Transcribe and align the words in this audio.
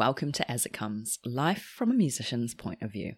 welcome 0.00 0.32
to 0.32 0.50
As 0.50 0.64
It 0.64 0.72
Comes 0.72 1.18
Life 1.26 1.60
from 1.60 1.90
a 1.90 1.94
Musician's 1.94 2.54
Point 2.54 2.80
of 2.80 2.90
View. 2.90 3.16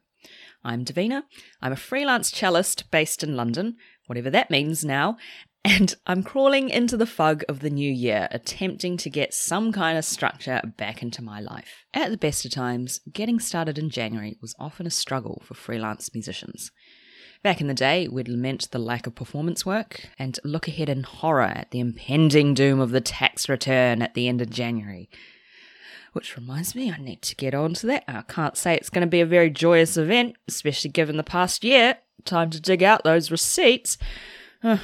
I'm 0.64 0.85
Davina. 0.85 1.22
I'm 1.60 1.71
a 1.71 1.76
freelance 1.76 2.28
cellist 2.33 2.90
based 2.90 3.22
in 3.22 3.37
London, 3.37 3.76
whatever 4.08 4.30
that 4.30 4.51
means 4.51 4.84
now, 4.84 5.16
and 5.65 5.94
I'm 6.08 6.24
crawling 6.24 6.71
into 6.71 6.97
the 6.97 7.06
fog 7.06 7.44
of 7.48 7.60
the 7.60 7.71
new 7.71 7.88
year, 7.88 8.26
attempting 8.33 8.97
to 8.97 9.08
get 9.08 9.33
some 9.33 9.71
kind 9.71 9.97
of 9.97 10.04
structure 10.04 10.60
back 10.76 11.04
into 11.04 11.22
my 11.22 11.38
life. 11.38 11.84
At 11.94 12.10
the 12.10 12.16
best 12.16 12.44
of 12.44 12.51
times, 12.51 12.99
getting 13.12 13.38
started 13.38 13.78
in 13.78 13.88
January 13.88 14.37
was 14.42 14.56
often 14.58 14.85
a 14.85 14.90
struggle 14.90 15.40
for 15.46 15.54
freelance 15.54 16.12
musicians. 16.12 16.73
Back 17.45 17.60
in 17.60 17.69
the 17.69 17.74
day, 17.74 18.09
we'd 18.09 18.27
lament 18.27 18.73
the 18.73 18.80
lack 18.80 19.07
of 19.07 19.15
performance 19.15 19.65
work 19.65 20.09
and 20.19 20.37
look 20.43 20.66
ahead 20.66 20.88
in 20.88 21.05
horror 21.05 21.43
at 21.43 21.71
the 21.71 21.79
impending 21.79 22.55
doom 22.55 22.80
of 22.80 22.91
the 22.91 23.01
tax 23.01 23.49
return 23.49 24.02
at 24.02 24.15
the 24.15 24.27
end 24.27 24.43
of 24.43 24.51
January. 24.51 25.09
Which 26.12 26.37
reminds 26.37 26.75
me, 26.75 26.91
I 26.93 26.98
need 26.98 27.23
to 27.23 27.37
get 27.37 27.55
on 27.55 27.75
to 27.75 27.87
that. 27.87 28.05
I 28.07 28.23
can't 28.23 28.57
say 28.57 28.75
it's 28.75 28.91
going 28.91 29.07
to 29.07 29.11
be 29.11 29.23
a 29.23 29.27
very 29.27 29.48
joyous 29.48 29.97
event, 29.97 30.37
especially 30.47 30.91
given 30.91 31.16
the 31.16 31.23
past 31.23 31.65
year. 31.65 31.98
Time 32.25 32.51
to 32.51 32.61
dig 32.61 32.83
out 32.83 33.02
those 33.02 33.30
receipts. 33.30 33.97
Uh, 34.62 34.79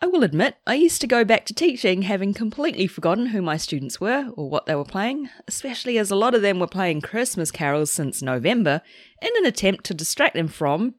I 0.00 0.06
will 0.06 0.22
admit, 0.22 0.56
I 0.66 0.74
used 0.74 1.00
to 1.02 1.06
go 1.06 1.24
back 1.24 1.44
to 1.46 1.54
teaching 1.54 2.02
having 2.02 2.34
completely 2.34 2.86
forgotten 2.86 3.26
who 3.26 3.42
my 3.42 3.56
students 3.56 4.00
were 4.00 4.30
or 4.36 4.48
what 4.48 4.66
they 4.66 4.74
were 4.74 4.84
playing, 4.84 5.28
especially 5.46 5.98
as 5.98 6.10
a 6.10 6.16
lot 6.16 6.34
of 6.34 6.42
them 6.42 6.58
were 6.58 6.66
playing 6.66 7.00
Christmas 7.00 7.50
carols 7.50 7.90
since 7.90 8.22
November 8.22 8.82
in 9.22 9.30
an 9.36 9.46
attempt 9.46 9.84
to 9.84 9.94
distract 9.94 10.34
them 10.34 10.48
from 10.48 10.94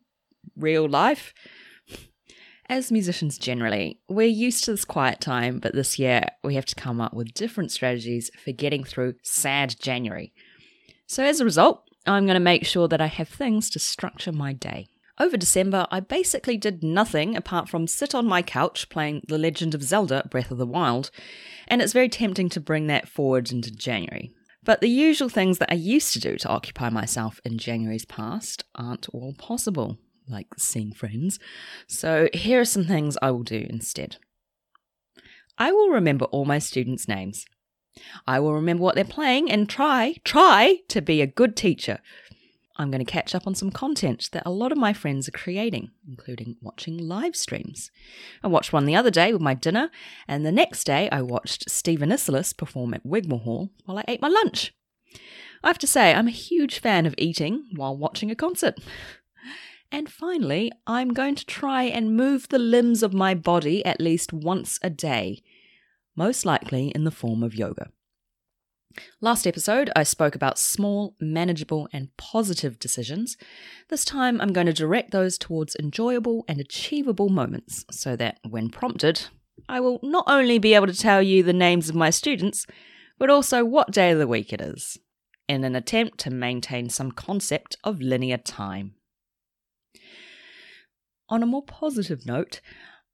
real 0.55 0.88
life. 0.88 1.34
As 2.68 2.92
musicians 2.92 3.38
generally, 3.38 3.99
we're 4.10 4.27
used 4.27 4.63
to 4.63 4.71
this 4.71 4.85
quiet 4.85 5.21
time, 5.21 5.60
but 5.60 5.76
this 5.76 5.99
year 5.99 6.30
we 6.44 6.55
have 6.55 6.66
to 6.66 6.76
come 6.76 6.99
up 6.99 7.13
with 7.13 7.35
different 7.35 7.71
strategies 7.71 8.32
for 8.44 8.52
getting 8.52 8.84
through 8.84 9.16
sad 9.21 9.76
January. 9.80 10.34
So, 11.05 11.24
as 11.24 11.40
a 11.40 11.46
result, 11.46 11.88
I'm 12.08 12.26
going 12.26 12.34
to 12.34 12.40
make 12.40 12.66
sure 12.66 12.88
that 12.88 13.02
I 13.02 13.05
have 13.05 13.30
things 13.30 13.70
to 13.71 13.80
structure 13.80 14.32
my 14.32 14.54
day. 14.54 14.88
Over 15.20 15.38
December, 15.38 15.86
I 15.91 15.99
basically 15.99 16.58
did 16.58 16.84
nothing 16.84 17.38
apart 17.38 17.70
from 17.70 17.86
sit 17.86 18.16
on 18.16 18.26
my 18.26 18.41
couch 18.41 18.90
playing 18.90 19.21
The 19.27 19.38
Legend 19.38 19.76
of 19.76 19.84
Zelda 19.84 20.27
Breath 20.30 20.49
of 20.49 20.58
the 20.58 20.66
Wild, 20.66 21.12
and 21.68 21.84
it's 21.84 21.93
very 21.93 22.10
tempting 22.10 22.49
to 22.49 22.60
bring 22.60 22.88
that 22.88 23.08
forward 23.08 23.52
into 23.52 23.71
January. 23.71 24.32
But 24.63 24.82
the 24.82 24.90
usual 24.90 25.30
things 25.30 25.60
that 25.60 25.71
I 25.71 25.76
used 25.76 26.13
to 26.13 26.20
do 26.20 26.36
to 26.38 26.49
occupy 26.49 26.90
myself 26.90 27.40
in 27.46 27.60
January's 27.60 28.05
past 28.05 28.63
aren't 28.74 29.08
all 29.10 29.34
possible 29.34 29.99
like 30.27 30.48
seeing 30.57 30.91
friends. 30.91 31.40
So 31.87 32.29
here 32.34 32.62
are 32.62 32.65
some 32.65 32.85
things 32.85 33.18
I 33.21 33.31
will 33.31 33.43
do 33.43 33.65
instead. 33.70 34.18
I 35.57 35.71
will 35.71 35.90
remember 35.90 36.26
all 36.26 36.45
my 36.45 36.59
students' 36.59 37.07
names. 37.07 37.45
I 38.27 38.40
will 38.40 38.53
remember 38.53 38.84
what 38.84 38.96
they're 38.96 39.05
playing 39.05 39.49
and 39.49 39.70
try, 39.70 40.15
try 40.23 40.79
to 40.90 41.01
be 41.01 41.21
a 41.21 41.27
good 41.27 41.55
teacher. 41.55 41.99
I'm 42.77 42.91
going 42.91 43.03
to 43.03 43.09
catch 43.09 43.34
up 43.34 43.48
on 43.48 43.55
some 43.55 43.71
content 43.71 44.29
that 44.34 44.43
a 44.46 44.51
lot 44.51 44.73
of 44.73 44.77
my 44.77 44.91
friends 44.91 45.29
are 45.29 45.31
creating, 45.31 45.91
including 46.05 46.57
watching 46.62 46.98
live 46.98 47.34
streams. 47.35 47.90
I 48.43 48.48
watched 48.48 48.73
one 48.73 48.85
the 48.85 48.98
other 48.98 49.12
day 49.12 49.31
with 49.31 49.41
my 49.41 49.53
dinner, 49.53 49.90
and 50.27 50.46
the 50.46 50.51
next 50.51 50.84
day 50.84 51.09
I 51.09 51.21
watched 51.21 51.70
Stephen 51.70 52.09
Isserlis 52.09 52.55
perform 52.55 52.93
at 52.93 53.05
Wigmore 53.05 53.40
Hall 53.40 53.70
while 53.85 53.99
I 53.99 54.03
ate 54.09 54.21
my 54.21 54.27
lunch. 54.27 54.73
I 55.63 55.68
have 55.68 55.77
to 55.79 55.87
say, 55.87 56.13
I'm 56.13 56.27
a 56.27 56.31
huge 56.31 56.79
fan 56.79 57.05
of 57.05 57.15
eating 57.18 57.65
while 57.76 57.96
watching 57.96 58.29
a 58.29 58.35
concert. 58.35 58.77
And 59.96 60.12
finally, 60.12 60.74
I'm 60.85 61.13
going 61.13 61.35
to 61.35 61.46
try 61.46 61.84
and 61.84 62.18
move 62.18 62.49
the 62.49 62.60
limbs 62.60 63.01
of 63.01 63.13
my 63.13 63.34
body 63.34 63.84
at 63.85 64.02
least 64.02 64.34
once 64.34 64.78
a 64.84 64.90
day, 64.90 65.41
most 66.18 66.46
likely 66.46 66.90
in 66.90 67.06
the 67.06 67.12
form 67.12 67.41
of 67.41 67.56
yoga. 67.56 67.92
Last 69.22 69.47
episode, 69.47 69.90
I 69.96 70.03
spoke 70.03 70.36
about 70.36 70.59
small, 70.59 71.16
manageable, 71.22 71.88
and 71.94 72.09
positive 72.18 72.78
decisions. 72.78 73.38
This 73.88 74.03
time, 74.03 74.42
I'm 74.42 74.52
going 74.52 74.68
to 74.68 74.74
direct 74.74 75.12
those 75.12 75.38
towards 75.38 75.78
enjoyable 75.78 76.44
and 76.46 76.59
achievable 76.59 77.30
moments 77.30 77.86
so 77.90 78.18
that, 78.18 78.40
when 78.44 78.68
prompted, 78.68 79.28
I 79.70 79.80
will 79.80 80.02
not 80.03 80.25
only 80.28 80.59
be 80.59 80.74
able 80.74 80.88
to 80.88 80.94
tell 80.94 81.22
you 81.22 81.41
the 81.41 81.53
names 81.53 81.88
of 81.88 81.96
my 81.96 82.09
students, 82.09 82.68
but 83.18 83.30
also 83.30 83.64
what 83.64 83.91
day 83.91 84.12
of 84.12 84.20
the 84.20 84.28
week 84.28 84.52
it 84.52 84.59
is, 84.59 84.97
in 85.47 85.64
an 85.64 85.74
attempt 85.74 86.18
to 86.18 86.31
maintain 86.31 86.90
some 86.90 87.14
concept 87.14 87.78
of 87.86 88.02
linear 88.02 88.38
time. 88.38 88.96
On 91.28 91.41
a 91.41 91.47
more 91.47 91.63
positive 91.63 92.25
note, 92.25 92.62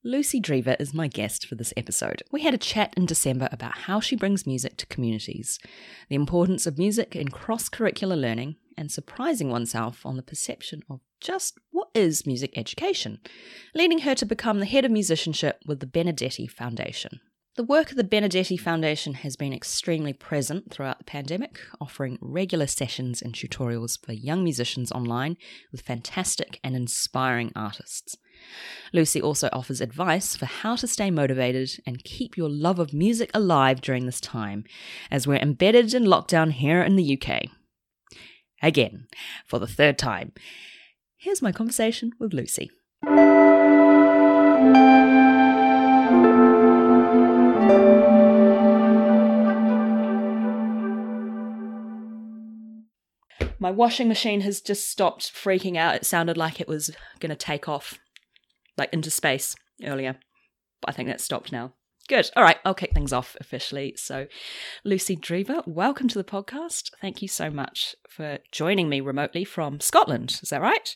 Lucy 0.04 0.42
Drever 0.42 0.76
is 0.82 0.94
my 0.94 1.08
guest 1.08 1.46
for 1.48 1.56
this 1.56 1.74
episode. 1.78 2.24
We 2.30 2.42
had 2.42 2.54
a 2.54 2.58
chat 2.58 2.94
in 2.98 3.06
December 3.06 3.48
about 3.54 3.78
how 3.78 4.02
she 4.02 4.18
brings 4.18 4.46
music 4.46 4.76
to 4.78 4.86
communities, 4.88 5.60
the 6.10 6.16
importance 6.16 6.66
of 6.66 6.78
music 6.78 7.16
in 7.16 7.30
cross 7.30 7.70
curricular 7.70 8.20
learning, 8.20 8.58
and 8.78 8.92
surprising 8.92 9.50
oneself 9.50 10.06
on 10.06 10.18
the 10.18 10.24
perception 10.24 10.82
of 10.90 11.00
just 11.22 11.58
what 11.72 11.88
is 11.94 12.26
music 12.26 12.52
education, 12.58 13.20
leading 13.74 14.00
her 14.00 14.16
to 14.16 14.26
become 14.26 14.60
the 14.60 14.66
head 14.66 14.84
of 14.84 14.92
musicianship 14.92 15.62
with 15.66 15.80
the 15.80 15.86
Benedetti 15.86 16.48
Foundation. 16.48 17.22
The 17.58 17.66
work 17.66 17.92
of 17.92 17.98
the 17.98 18.06
Benedetti 18.06 18.56
Foundation 18.56 19.14
has 19.16 19.36
been 19.36 19.52
extremely 19.52 20.14
present 20.14 20.72
throughout 20.72 21.00
the 21.00 21.04
pandemic, 21.04 21.60
offering 21.82 22.18
regular 22.22 22.66
sessions 22.66 23.22
and 23.22 23.34
tutorials 23.34 24.00
for 24.06 24.14
young 24.14 24.42
musicians 24.42 24.90
online 24.90 25.36
with 25.70 25.82
fantastic 25.82 26.62
and 26.64 26.78
inspiring 26.78 27.52
artists. 27.54 28.16
Lucy 28.94 29.22
also 29.22 29.50
offers 29.52 29.82
advice 29.82 30.38
for 30.38 30.46
how 30.46 30.78
to 30.78 30.88
stay 30.88 31.12
motivated 31.12 31.70
and 31.86 32.06
keep 32.06 32.38
your 32.38 32.50
love 32.50 32.80
of 32.80 32.94
music 32.94 33.30
alive 33.34 33.82
during 33.82 34.06
this 34.06 34.22
time, 34.22 34.64
as 35.12 35.28
we're 35.28 35.36
embedded 35.36 35.94
in 35.94 36.06
lockdown 36.06 36.54
here 36.54 36.82
in 36.82 36.96
the 36.96 37.20
UK. 37.22 37.48
Again, 38.64 39.08
for 39.46 39.60
the 39.60 39.68
third 39.68 39.98
time, 39.98 40.32
here's 41.18 41.42
my 41.42 41.52
conversation 41.52 42.14
with 42.18 42.34
Lucy. 42.34 42.72
My 53.62 53.70
washing 53.70 54.08
machine 54.08 54.42
has 54.42 54.60
just 54.60 54.90
stopped 54.90 55.32
freaking 55.32 55.78
out. 55.78 55.94
It 55.94 56.04
sounded 56.04 56.36
like 56.36 56.60
it 56.60 56.68
was 56.68 56.90
going 57.20 57.30
to 57.30 57.36
take 57.36 57.70
off, 57.70 58.00
like 58.76 58.92
into 58.92 59.12
space 59.12 59.56
earlier. 59.84 60.18
But 60.82 60.90
I 60.90 60.94
think 60.94 61.08
that's 61.08 61.24
stopped 61.24 61.52
now. 61.52 61.74
Good. 62.08 62.32
All 62.36 62.42
right, 62.42 62.58
I'll 62.66 62.74
kick 62.74 62.92
things 62.92 63.14
off 63.14 63.38
officially. 63.40 63.94
So, 63.98 64.26
Lucy 64.84 65.16
Drever, 65.16 65.62
welcome 65.68 66.08
to 66.08 66.18
the 66.18 66.24
podcast. 66.24 66.90
Thank 67.02 67.22
you 67.22 67.28
so 67.28 67.52
much 67.52 67.96
for 68.10 68.40
joining 68.52 68.90
me 68.90 69.00
remotely 69.00 69.46
from 69.46 69.80
Scotland. 69.80 70.40
Is 70.42 70.50
that 70.50 70.64
right? 70.64 70.96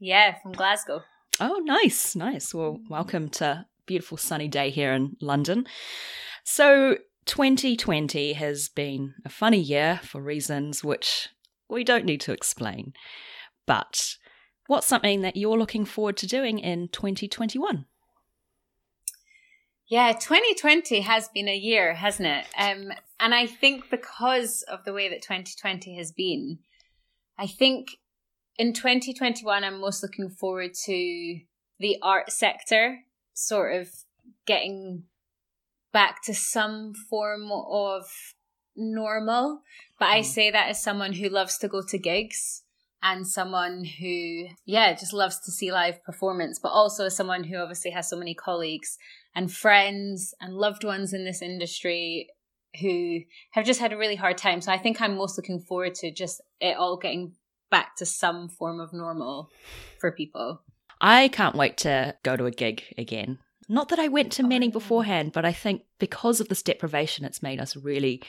Yeah, 0.00 0.34
from 0.42 0.50
Glasgow. 0.54 1.02
Oh, 1.38 1.60
nice, 1.62 2.16
nice. 2.16 2.52
Well, 2.52 2.80
welcome 2.90 3.28
to 3.28 3.66
beautiful 3.86 4.16
sunny 4.16 4.48
day 4.48 4.70
here 4.70 4.92
in 4.92 5.16
London. 5.20 5.68
So, 6.42 6.96
2020 7.26 8.32
has 8.32 8.68
been 8.68 9.14
a 9.24 9.28
funny 9.28 9.60
year 9.60 10.00
for 10.02 10.20
reasons 10.20 10.82
which 10.82 11.28
we 11.72 11.84
don't 11.84 12.04
need 12.04 12.20
to 12.22 12.32
explain. 12.32 12.92
But 13.66 14.16
what's 14.66 14.86
something 14.86 15.22
that 15.22 15.36
you're 15.36 15.58
looking 15.58 15.84
forward 15.84 16.16
to 16.18 16.26
doing 16.26 16.58
in 16.58 16.88
2021? 16.88 17.86
Yeah, 19.88 20.12
2020 20.12 21.00
has 21.00 21.28
been 21.28 21.48
a 21.48 21.56
year, 21.56 21.94
hasn't 21.94 22.28
it? 22.28 22.46
Um, 22.56 22.92
and 23.20 23.34
I 23.34 23.46
think 23.46 23.90
because 23.90 24.62
of 24.62 24.84
the 24.84 24.92
way 24.92 25.08
that 25.08 25.22
2020 25.22 25.96
has 25.98 26.12
been, 26.12 26.60
I 27.38 27.46
think 27.46 27.88
in 28.56 28.72
2021, 28.72 29.64
I'm 29.64 29.80
most 29.80 30.02
looking 30.02 30.30
forward 30.30 30.72
to 30.84 31.40
the 31.78 31.96
art 32.02 32.32
sector 32.32 33.00
sort 33.34 33.74
of 33.80 33.90
getting 34.46 35.04
back 35.92 36.22
to 36.22 36.34
some 36.34 36.94
form 37.10 37.50
of 37.52 38.04
normal. 38.76 39.62
But 39.98 40.06
mm. 40.06 40.14
I 40.14 40.22
say 40.22 40.50
that 40.50 40.68
as 40.68 40.82
someone 40.82 41.14
who 41.14 41.28
loves 41.28 41.58
to 41.58 41.68
go 41.68 41.82
to 41.82 41.98
gigs 41.98 42.62
and 43.02 43.26
someone 43.26 43.84
who, 43.84 44.46
yeah, 44.64 44.92
just 44.94 45.12
loves 45.12 45.40
to 45.40 45.50
see 45.50 45.72
live 45.72 46.04
performance, 46.04 46.58
but 46.62 46.70
also 46.70 47.06
as 47.06 47.16
someone 47.16 47.44
who 47.44 47.56
obviously 47.56 47.90
has 47.90 48.08
so 48.08 48.16
many 48.16 48.34
colleagues 48.34 48.98
and 49.34 49.52
friends 49.52 50.34
and 50.40 50.54
loved 50.54 50.84
ones 50.84 51.12
in 51.12 51.24
this 51.24 51.42
industry 51.42 52.28
who 52.80 53.20
have 53.50 53.64
just 53.64 53.80
had 53.80 53.92
a 53.92 53.98
really 53.98 54.16
hard 54.16 54.38
time. 54.38 54.60
So 54.60 54.72
I 54.72 54.78
think 54.78 55.00
I'm 55.00 55.16
most 55.16 55.36
looking 55.36 55.60
forward 55.60 55.94
to 55.96 56.12
just 56.12 56.40
it 56.60 56.76
all 56.76 56.96
getting 56.96 57.34
back 57.70 57.96
to 57.96 58.06
some 58.06 58.48
form 58.48 58.80
of 58.80 58.92
normal 58.92 59.50
for 59.98 60.12
people. 60.12 60.62
I 61.00 61.28
can't 61.28 61.56
wait 61.56 61.78
to 61.78 62.14
go 62.22 62.36
to 62.36 62.46
a 62.46 62.50
gig 62.50 62.84
again. 62.96 63.38
Not 63.68 63.88
that 63.88 63.98
I 63.98 64.08
went 64.08 64.32
to 64.32 64.42
many 64.42 64.68
beforehand, 64.68 65.32
but 65.32 65.44
I 65.44 65.52
think 65.52 65.82
because 65.98 66.40
of 66.40 66.48
this 66.48 66.62
deprivation, 66.62 67.24
it's 67.24 67.42
made 67.42 67.60
us 67.60 67.76
really 67.76 68.22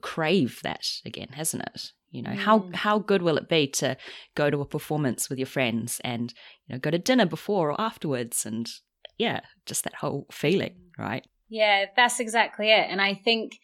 crave 0.00 0.60
that 0.62 0.86
again, 1.04 1.28
hasn't 1.32 1.64
it? 1.64 1.92
You 2.10 2.22
know, 2.22 2.30
mm. 2.30 2.36
how 2.36 2.68
how 2.74 2.98
good 2.98 3.22
will 3.22 3.38
it 3.38 3.48
be 3.48 3.66
to 3.68 3.96
go 4.34 4.50
to 4.50 4.60
a 4.60 4.66
performance 4.66 5.30
with 5.30 5.38
your 5.38 5.46
friends 5.46 6.00
and 6.04 6.32
you 6.66 6.74
know 6.74 6.78
go 6.78 6.90
to 6.90 6.98
dinner 6.98 7.26
before 7.26 7.70
or 7.70 7.80
afterwards 7.80 8.44
and 8.44 8.68
yeah, 9.18 9.40
just 9.66 9.84
that 9.84 9.94
whole 9.94 10.26
feeling, 10.30 10.76
right? 10.98 11.26
Yeah, 11.48 11.86
that's 11.96 12.18
exactly 12.18 12.70
it. 12.70 12.86
And 12.88 13.00
I 13.00 13.14
think 13.14 13.58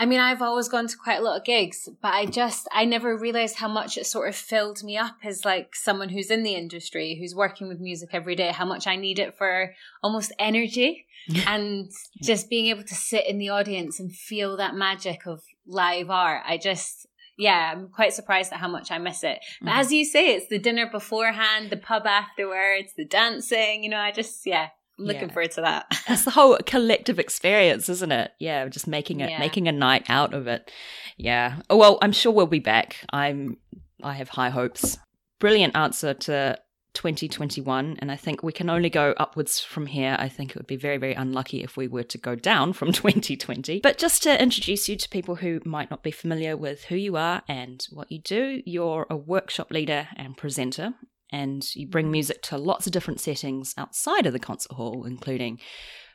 I 0.00 0.06
mean, 0.06 0.18
I've 0.18 0.40
always 0.40 0.70
gone 0.70 0.86
to 0.86 0.96
quite 0.96 1.18
a 1.18 1.22
lot 1.22 1.36
of 1.36 1.44
gigs, 1.44 1.86
but 2.00 2.14
I 2.14 2.24
just, 2.24 2.66
I 2.72 2.86
never 2.86 3.14
realized 3.18 3.56
how 3.56 3.68
much 3.68 3.98
it 3.98 4.06
sort 4.06 4.30
of 4.30 4.34
filled 4.34 4.82
me 4.82 4.96
up 4.96 5.16
as 5.22 5.44
like 5.44 5.76
someone 5.76 6.08
who's 6.08 6.30
in 6.30 6.42
the 6.42 6.54
industry, 6.54 7.18
who's 7.20 7.34
working 7.34 7.68
with 7.68 7.80
music 7.80 8.08
every 8.14 8.34
day, 8.34 8.48
how 8.48 8.64
much 8.64 8.86
I 8.86 8.96
need 8.96 9.18
it 9.18 9.36
for 9.36 9.74
almost 10.02 10.32
energy 10.38 11.04
and 11.46 11.90
just 12.22 12.48
being 12.48 12.68
able 12.68 12.82
to 12.84 12.94
sit 12.94 13.26
in 13.26 13.36
the 13.36 13.50
audience 13.50 14.00
and 14.00 14.10
feel 14.10 14.56
that 14.56 14.74
magic 14.74 15.26
of 15.26 15.42
live 15.66 16.08
art. 16.08 16.44
I 16.48 16.56
just, 16.56 17.06
yeah, 17.36 17.70
I'm 17.70 17.90
quite 17.90 18.14
surprised 18.14 18.54
at 18.54 18.58
how 18.58 18.68
much 18.68 18.90
I 18.90 18.96
miss 18.96 19.22
it. 19.22 19.40
But 19.60 19.68
mm-hmm. 19.68 19.80
as 19.80 19.92
you 19.92 20.06
say, 20.06 20.34
it's 20.34 20.48
the 20.48 20.58
dinner 20.58 20.88
beforehand, 20.90 21.68
the 21.68 21.76
pub 21.76 22.06
afterwards, 22.06 22.94
the 22.96 23.04
dancing, 23.04 23.84
you 23.84 23.90
know, 23.90 24.00
I 24.00 24.12
just, 24.12 24.46
yeah, 24.46 24.68
looking 25.00 25.28
yeah. 25.28 25.34
forward 25.34 25.50
to 25.52 25.60
that. 25.62 25.86
That's 26.08 26.24
the 26.24 26.30
whole 26.30 26.58
collective 26.66 27.18
experience, 27.18 27.88
isn't 27.88 28.12
it? 28.12 28.32
Yeah, 28.38 28.68
just 28.68 28.86
making 28.86 29.20
it, 29.20 29.30
yeah. 29.30 29.38
making 29.38 29.68
a 29.68 29.72
night 29.72 30.04
out 30.08 30.34
of 30.34 30.46
it. 30.46 30.70
Yeah. 31.16 31.56
Oh, 31.68 31.76
well, 31.76 31.98
I'm 32.02 32.12
sure 32.12 32.32
we'll 32.32 32.46
be 32.46 32.60
back. 32.60 32.96
I'm, 33.12 33.56
I 34.02 34.14
have 34.14 34.28
high 34.28 34.50
hopes. 34.50 34.98
Brilliant 35.38 35.76
answer 35.76 36.14
to 36.14 36.58
2021 36.94 37.96
and 38.00 38.10
i 38.10 38.16
think 38.16 38.42
we 38.42 38.52
can 38.52 38.68
only 38.68 38.90
go 38.90 39.14
upwards 39.16 39.60
from 39.60 39.86
here 39.86 40.16
i 40.18 40.28
think 40.28 40.50
it 40.50 40.56
would 40.56 40.66
be 40.66 40.76
very 40.76 40.96
very 40.96 41.14
unlucky 41.14 41.62
if 41.62 41.76
we 41.76 41.86
were 41.86 42.02
to 42.02 42.18
go 42.18 42.34
down 42.34 42.72
from 42.72 42.90
2020 42.92 43.80
but 43.80 43.96
just 43.96 44.24
to 44.24 44.42
introduce 44.42 44.88
you 44.88 44.96
to 44.96 45.08
people 45.08 45.36
who 45.36 45.60
might 45.64 45.90
not 45.90 46.02
be 46.02 46.10
familiar 46.10 46.56
with 46.56 46.84
who 46.84 46.96
you 46.96 47.16
are 47.16 47.42
and 47.48 47.86
what 47.92 48.10
you 48.10 48.18
do 48.18 48.60
you're 48.66 49.06
a 49.08 49.16
workshop 49.16 49.70
leader 49.70 50.08
and 50.16 50.36
presenter 50.36 50.94
and 51.32 51.74
you 51.74 51.86
bring 51.86 52.06
mm-hmm. 52.06 52.12
music 52.12 52.42
to 52.42 52.58
lots 52.58 52.86
of 52.86 52.92
different 52.92 53.20
settings 53.20 53.74
outside 53.76 54.26
of 54.26 54.32
the 54.32 54.38
concert 54.38 54.72
hall, 54.72 55.04
including 55.04 55.58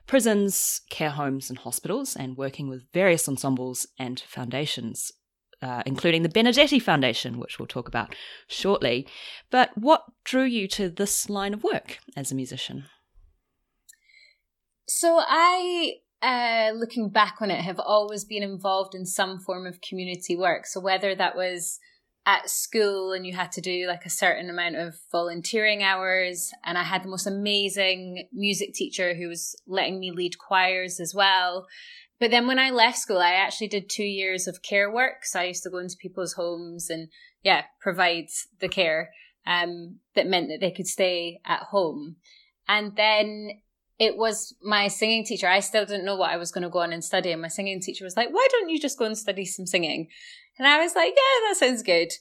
prisons, 0.08 0.82
care 0.90 1.10
homes, 1.10 1.50
and 1.50 1.60
hospitals, 1.60 2.16
and 2.16 2.38
working 2.38 2.70
with 2.70 2.92
various 2.94 3.28
ensembles 3.28 3.88
and 3.98 4.20
foundations, 4.28 5.12
uh, 5.62 5.84
including 5.86 6.24
the 6.24 6.30
Benedetti 6.30 6.80
Foundation, 6.80 7.40
which 7.40 7.58
we'll 7.58 7.68
talk 7.68 7.88
about 7.88 8.16
shortly. 8.48 9.08
But 9.50 9.72
what 9.76 10.04
drew 10.24 10.44
you 10.44 10.68
to 10.70 10.90
this 10.90 11.30
line 11.30 11.54
of 11.54 11.64
work 11.64 12.00
as 12.16 12.32
a 12.32 12.36
musician? 12.36 12.86
So 14.88 15.20
I 15.20 15.96
uh, 16.22 16.72
looking 16.76 17.10
back 17.10 17.36
on 17.40 17.52
it, 17.52 17.62
have 17.62 17.80
always 17.80 18.26
been 18.26 18.42
involved 18.42 18.96
in 18.96 19.06
some 19.06 19.40
form 19.40 19.68
of 19.68 19.80
community 19.82 20.36
work. 20.36 20.66
So 20.66 20.80
whether 20.80 21.14
that 21.14 21.36
was 21.36 21.80
at 22.26 22.50
school 22.50 23.12
and 23.12 23.26
you 23.26 23.34
had 23.34 23.52
to 23.52 23.62
do 23.62 23.86
like 23.88 24.06
a 24.06 24.10
certain 24.10 24.50
amount 24.50 24.76
of 24.76 24.96
volunteering 25.12 25.84
hours 25.84 26.52
and 26.64 26.78
i 26.78 26.84
had 26.84 27.04
the 27.04 27.10
most 27.10 27.28
amazing 27.28 28.28
music 28.34 28.74
teacher 28.74 29.14
who 29.14 29.28
was 29.28 29.56
letting 29.68 30.00
me 30.00 30.12
lead 30.12 30.38
choirs 30.40 31.00
as 31.00 31.14
well 31.14 31.68
but 32.20 32.32
then 32.32 32.48
when 32.48 32.58
i 32.58 32.70
left 32.72 32.98
school 32.98 33.20
i 33.20 33.34
actually 33.34 33.68
did 33.68 33.90
two 33.90 34.04
years 34.04 34.48
of 34.48 34.64
care 34.64 34.92
work 34.92 35.24
so 35.24 35.40
i 35.40 35.46
used 35.46 35.64
to 35.64 35.70
go 35.70 35.78
into 35.78 35.96
people's 35.98 36.34
homes 36.34 36.90
and 36.90 37.10
yeah 37.44 37.64
provide 37.80 38.26
the 38.60 38.70
care 38.70 39.12
um, 39.48 40.00
that 40.16 40.26
meant 40.26 40.48
that 40.48 40.60
they 40.60 40.72
could 40.72 40.88
stay 40.88 41.40
at 41.46 41.60
home 41.60 42.16
and 42.68 42.96
then 42.96 43.62
it 43.98 44.18
was 44.18 44.54
my 44.62 44.88
singing 44.88 45.24
teacher. 45.24 45.48
I 45.48 45.62
still 45.62 45.86
didn't 45.86 46.06
know 46.06 46.18
what 46.18 46.32
I 46.32 46.38
was 46.38 46.52
going 46.52 46.64
to 46.64 46.70
go 46.70 46.80
on 46.80 46.92
and 46.92 47.04
study. 47.04 47.32
And 47.32 47.42
my 47.42 47.48
singing 47.48 47.80
teacher 47.80 48.04
was 48.04 48.18
like, 48.18 48.30
why 48.30 48.46
don't 48.52 48.70
you 48.70 48.80
just 48.80 49.00
go 49.00 49.06
and 49.06 49.18
study 49.18 49.46
some 49.46 49.66
singing? 49.66 50.10
And 50.58 50.68
I 50.68 50.80
was 50.80 50.96
like, 50.96 51.14
yeah, 51.16 51.50
that 51.50 51.58
sounds 51.58 51.84
good. 51.84 52.12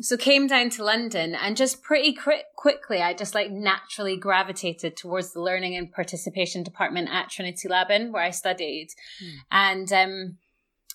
So 0.00 0.16
came 0.16 0.46
down 0.46 0.70
to 0.70 0.84
London 0.84 1.34
and 1.34 1.56
just 1.56 1.82
pretty 1.82 2.16
quickly, 2.56 3.02
I 3.02 3.14
just 3.14 3.34
like 3.34 3.50
naturally 3.50 4.16
gravitated 4.16 4.96
towards 4.96 5.32
the 5.32 5.42
learning 5.42 5.74
and 5.74 5.90
participation 5.90 6.62
department 6.62 7.08
at 7.10 7.30
Trinity 7.30 7.68
Laban 7.68 8.12
where 8.12 8.22
I 8.22 8.30
studied. 8.30 8.88
Mm. 9.22 9.32
And, 9.50 9.92
um, 9.92 10.38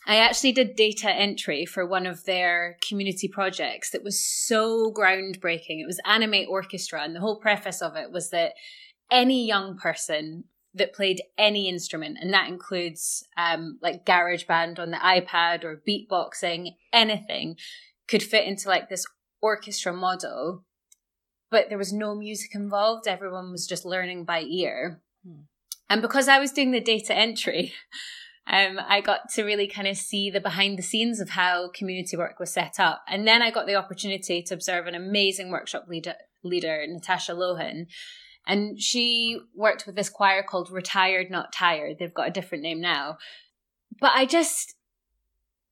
I 0.05 0.17
actually 0.17 0.51
did 0.51 0.75
data 0.75 1.09
entry 1.09 1.65
for 1.65 1.85
one 1.85 2.05
of 2.05 2.25
their 2.25 2.77
community 2.87 3.29
projects 3.29 3.91
that 3.91 4.03
was 4.03 4.23
so 4.23 4.91
groundbreaking. 4.91 5.79
It 5.79 5.87
was 5.87 6.01
Animate 6.05 6.49
Orchestra, 6.49 7.03
and 7.03 7.15
the 7.15 7.21
whole 7.21 7.39
preface 7.39 7.81
of 7.81 7.95
it 7.95 8.11
was 8.11 8.29
that 8.31 8.53
any 9.09 9.47
young 9.47 9.77
person 9.77 10.43
that 10.73 10.93
played 10.93 11.21
any 11.37 11.69
instrument, 11.69 12.17
and 12.19 12.33
that 12.33 12.47
includes 12.47 13.23
um, 13.37 13.79
like 13.81 14.05
GarageBand 14.05 14.79
on 14.79 14.91
the 14.91 14.97
iPad 14.97 15.63
or 15.63 15.81
beatboxing, 15.87 16.71
anything, 16.91 17.57
could 18.07 18.23
fit 18.23 18.47
into 18.47 18.69
like 18.69 18.89
this 18.89 19.05
orchestra 19.41 19.93
model. 19.93 20.63
But 21.51 21.69
there 21.69 21.77
was 21.77 21.93
no 21.93 22.15
music 22.15 22.55
involved. 22.55 23.07
Everyone 23.07 23.51
was 23.51 23.67
just 23.67 23.85
learning 23.85 24.25
by 24.25 24.41
ear. 24.41 25.01
Hmm. 25.25 25.41
And 25.89 26.01
because 26.01 26.27
I 26.27 26.39
was 26.39 26.51
doing 26.51 26.71
the 26.71 26.81
data 26.81 27.15
entry, 27.15 27.73
um, 28.47 28.79
I 28.87 29.01
got 29.01 29.29
to 29.35 29.43
really 29.43 29.67
kind 29.67 29.87
of 29.87 29.95
see 29.95 30.29
the 30.29 30.39
behind 30.39 30.77
the 30.77 30.83
scenes 30.83 31.19
of 31.19 31.29
how 31.29 31.69
community 31.69 32.17
work 32.17 32.39
was 32.39 32.51
set 32.51 32.79
up. 32.79 33.03
And 33.07 33.27
then 33.27 33.41
I 33.41 33.51
got 33.51 33.67
the 33.67 33.75
opportunity 33.75 34.41
to 34.41 34.53
observe 34.53 34.87
an 34.87 34.95
amazing 34.95 35.51
workshop 35.51 35.85
leader, 35.87 36.15
leader 36.43 36.83
Natasha 36.87 37.33
Lohan, 37.33 37.85
and 38.47 38.81
she 38.81 39.39
worked 39.55 39.85
with 39.85 39.95
this 39.95 40.09
choir 40.09 40.43
called 40.43 40.71
Retired 40.71 41.29
Not 41.31 41.53
Tired. 41.53 41.97
They've 41.99 42.13
got 42.13 42.27
a 42.27 42.31
different 42.31 42.63
name 42.63 42.81
now. 42.81 43.17
But 43.99 44.11
I 44.15 44.25
just, 44.25 44.75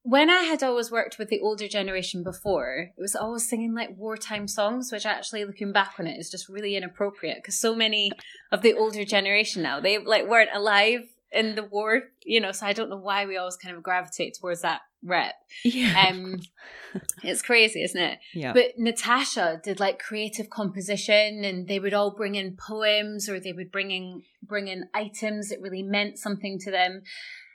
when 0.03 0.29
I 0.29 0.43
had 0.43 0.63
always 0.63 0.91
worked 0.91 1.17
with 1.19 1.29
the 1.29 1.41
older 1.41 1.67
generation 1.67 2.23
before, 2.23 2.91
it 2.97 3.01
was 3.01 3.15
always 3.15 3.47
singing 3.47 3.73
like 3.73 3.97
wartime 3.97 4.47
songs, 4.47 4.91
which 4.91 5.05
actually 5.05 5.43
looking 5.43 5.73
back 5.73 5.95
on 5.99 6.07
it 6.07 6.17
is 6.17 6.29
just 6.29 6.47
really 6.47 6.75
inappropriate 6.75 7.37
because 7.37 7.59
so 7.59 7.75
many 7.75 8.11
of 8.51 8.61
the 8.61 8.73
older 8.73 9.03
generation 9.03 9.61
now, 9.61 9.79
they 9.79 9.97
like 9.97 10.27
weren't 10.27 10.51
alive 10.53 11.01
in 11.31 11.55
the 11.55 11.63
war, 11.63 12.03
you 12.23 12.39
know, 12.39 12.51
so 12.51 12.65
I 12.65 12.73
don't 12.73 12.89
know 12.89 12.97
why 12.97 13.25
we 13.25 13.37
always 13.37 13.57
kind 13.57 13.75
of 13.75 13.83
gravitate 13.83 14.37
towards 14.39 14.61
that 14.61 14.81
rep. 15.03 15.35
Yeah. 15.63 16.07
Um, 16.09 16.39
it's 17.23 17.41
crazy, 17.41 17.83
isn't 17.83 18.01
it? 18.01 18.19
Yeah. 18.33 18.53
But 18.53 18.77
Natasha 18.77 19.61
did 19.63 19.79
like 19.79 19.99
creative 19.99 20.49
composition 20.49 21.43
and 21.43 21.67
they 21.67 21.79
would 21.79 21.93
all 21.93 22.11
bring 22.11 22.35
in 22.35 22.57
poems 22.57 23.29
or 23.29 23.39
they 23.39 23.53
would 23.53 23.71
bring 23.71 23.91
in, 23.91 24.23
bring 24.43 24.67
in 24.67 24.85
items 24.93 25.49
that 25.49 25.61
really 25.61 25.83
meant 25.83 26.19
something 26.19 26.59
to 26.59 26.71
them. 26.71 27.03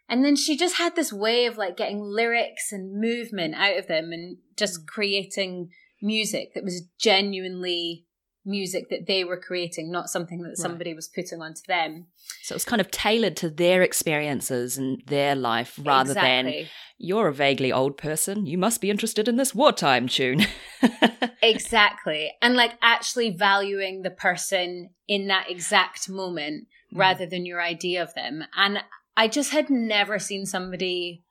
And 0.08 0.24
then 0.24 0.36
she 0.36 0.56
just 0.56 0.76
had 0.76 0.94
this 0.94 1.12
way 1.12 1.46
of 1.46 1.58
like 1.58 1.76
getting 1.76 2.00
lyrics 2.00 2.72
and 2.72 3.00
movement 3.00 3.54
out 3.56 3.76
of 3.76 3.88
them 3.88 4.12
and 4.12 4.38
just 4.56 4.82
mm. 4.82 4.86
creating 4.86 5.70
music 6.00 6.54
that 6.54 6.64
was 6.64 6.82
genuinely 6.98 8.05
music 8.46 8.88
that 8.90 9.06
they 9.06 9.24
were 9.24 9.36
creating, 9.36 9.90
not 9.90 10.08
something 10.08 10.42
that 10.42 10.56
somebody 10.56 10.90
right. 10.90 10.96
was 10.96 11.08
putting 11.08 11.42
onto 11.42 11.62
them. 11.66 12.06
So 12.42 12.52
it 12.52 12.56
was 12.56 12.64
kind 12.64 12.80
of 12.80 12.90
tailored 12.90 13.36
to 13.38 13.50
their 13.50 13.82
experiences 13.82 14.78
and 14.78 15.02
their 15.06 15.34
life 15.34 15.78
rather 15.82 16.12
exactly. 16.12 16.62
than 16.62 16.68
you're 16.98 17.28
a 17.28 17.34
vaguely 17.34 17.72
old 17.72 17.98
person. 17.98 18.46
You 18.46 18.56
must 18.56 18.80
be 18.80 18.90
interested 18.90 19.28
in 19.28 19.36
this 19.36 19.54
wartime 19.54 20.08
tune. 20.08 20.46
exactly. 21.42 22.32
And 22.40 22.54
like 22.54 22.72
actually 22.80 23.30
valuing 23.30 24.02
the 24.02 24.10
person 24.10 24.90
in 25.08 25.26
that 25.26 25.50
exact 25.50 26.08
moment 26.08 26.68
mm. 26.92 26.98
rather 26.98 27.26
than 27.26 27.44
your 27.44 27.60
idea 27.60 28.02
of 28.02 28.14
them. 28.14 28.44
And 28.56 28.82
I 29.16 29.28
just 29.28 29.50
had 29.50 29.70
never 29.70 30.18
seen 30.18 30.46
somebody 30.46 31.24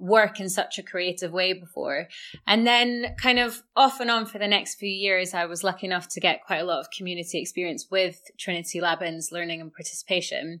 work 0.00 0.40
in 0.40 0.48
such 0.48 0.78
a 0.78 0.82
creative 0.82 1.30
way 1.30 1.52
before. 1.52 2.08
And 2.46 2.66
then 2.66 3.14
kind 3.20 3.38
of 3.38 3.62
off 3.76 4.00
and 4.00 4.10
on 4.10 4.26
for 4.26 4.38
the 4.38 4.48
next 4.48 4.76
few 4.76 4.88
years, 4.88 5.34
I 5.34 5.44
was 5.44 5.62
lucky 5.62 5.86
enough 5.86 6.08
to 6.08 6.20
get 6.20 6.44
quite 6.44 6.58
a 6.58 6.64
lot 6.64 6.80
of 6.80 6.90
community 6.90 7.38
experience 7.38 7.86
with 7.90 8.20
Trinity 8.38 8.80
Laban's 8.80 9.30
learning 9.30 9.60
and 9.60 9.72
participation. 9.72 10.60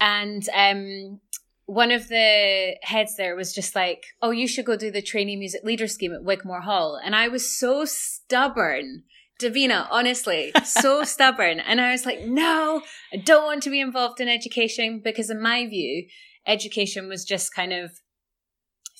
And 0.00 0.48
um, 0.54 1.20
one 1.66 1.90
of 1.90 2.08
the 2.08 2.76
heads 2.82 3.16
there 3.16 3.36
was 3.36 3.54
just 3.54 3.74
like, 3.74 4.04
Oh, 4.22 4.30
you 4.30 4.48
should 4.48 4.64
go 4.64 4.76
do 4.76 4.90
the 4.90 5.02
trainee 5.02 5.36
music 5.36 5.62
leader 5.62 5.86
scheme 5.86 6.14
at 6.14 6.24
Wigmore 6.24 6.62
Hall. 6.62 6.98
And 7.02 7.14
I 7.14 7.28
was 7.28 7.48
so 7.48 7.84
stubborn. 7.84 9.04
Davina, 9.38 9.86
honestly, 9.90 10.50
so 10.64 11.04
stubborn. 11.04 11.60
And 11.60 11.78
I 11.78 11.92
was 11.92 12.06
like, 12.06 12.22
no, 12.22 12.80
I 13.12 13.18
don't 13.18 13.44
want 13.44 13.62
to 13.64 13.70
be 13.70 13.80
involved 13.80 14.18
in 14.18 14.28
education 14.28 15.02
because 15.04 15.28
in 15.28 15.42
my 15.42 15.66
view, 15.66 16.06
education 16.46 17.06
was 17.06 17.22
just 17.22 17.54
kind 17.54 17.74
of 17.74 18.00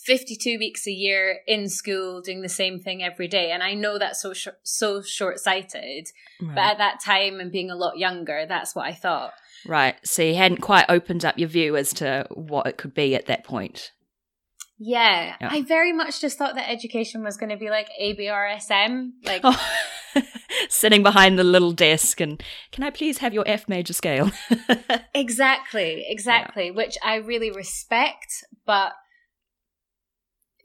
52 0.07 0.59
weeks 0.59 0.87
a 0.87 0.93
year 0.93 1.41
in 1.49 1.69
school 1.69 2.21
doing 2.21 2.41
the 2.41 2.49
same 2.49 2.79
thing 2.79 3.03
every 3.03 3.27
day 3.27 3.51
and 3.51 3.63
i 3.63 3.75
know 3.75 3.99
that's 3.99 4.23
so 4.23 4.33
sh- 4.33 4.49
so 4.63 5.03
short-sighted 5.03 6.07
right. 6.41 6.55
but 6.55 6.59
at 6.59 6.79
that 6.79 7.01
time 7.05 7.41
and 7.41 7.51
being 7.51 7.71
a 7.71 7.77
lot 7.77 7.99
younger 7.99 8.47
that's 8.49 8.75
what 8.75 8.87
i 8.87 8.93
thought 8.93 9.33
right 9.67 9.97
so 10.05 10.23
you 10.23 10.37
hadn't 10.37 10.61
quite 10.61 10.87
opened 10.89 11.25
up 11.25 11.37
your 11.39 11.49
view 11.49 11.77
as 11.77 11.93
to 11.93 12.25
what 12.31 12.67
it 12.67 12.77
could 12.77 12.95
be 12.95 13.17
at 13.17 13.27
that 13.27 13.43
point 13.45 13.93
yeah, 14.79 15.35
yeah. 15.41 15.49
i 15.51 15.63
very 15.63 15.93
much 15.93 16.21
just 16.21 16.39
thought 16.39 16.55
that 16.55 16.71
education 16.71 17.25
was 17.25 17.37
going 17.37 17.51
to 17.51 17.57
be 17.57 17.71
like 17.71 17.89
abrsm 18.01 19.11
like 19.25 19.41
oh. 19.43 19.61
sitting 20.69 21.03
behind 21.03 21.37
the 21.37 21.45
little 21.45 21.73
desk 21.73 22.21
and 22.21 22.41
can 22.71 22.85
i 22.85 22.91
please 22.91 23.19
have 23.19 23.35
your 23.35 23.45
f 23.47 23.69
major 23.69 23.93
scale 23.93 24.31
exactly 25.15 26.05
exactly 26.09 26.67
yeah. 26.67 26.73
which 26.73 26.97
i 27.03 27.17
really 27.17 27.51
respect 27.51 28.45
but 28.67 28.93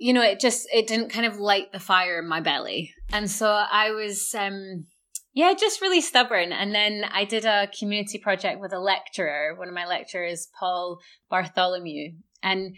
you 0.01 0.13
know, 0.13 0.23
it 0.23 0.39
just 0.39 0.67
it 0.73 0.87
didn't 0.87 1.11
kind 1.11 1.27
of 1.27 1.37
light 1.37 1.71
the 1.71 1.79
fire 1.79 2.17
in 2.17 2.27
my 2.27 2.41
belly. 2.41 2.91
And 3.13 3.29
so 3.29 3.47
I 3.47 3.91
was 3.91 4.33
um 4.33 4.85
yeah, 5.33 5.53
just 5.53 5.79
really 5.79 6.01
stubborn. 6.01 6.51
And 6.51 6.73
then 6.73 7.05
I 7.09 7.23
did 7.23 7.45
a 7.45 7.69
community 7.79 8.17
project 8.17 8.59
with 8.59 8.73
a 8.73 8.79
lecturer, 8.79 9.55
one 9.55 9.69
of 9.69 9.75
my 9.75 9.85
lecturers, 9.85 10.49
Paul 10.59 10.99
Bartholomew. 11.29 12.13
And 12.43 12.75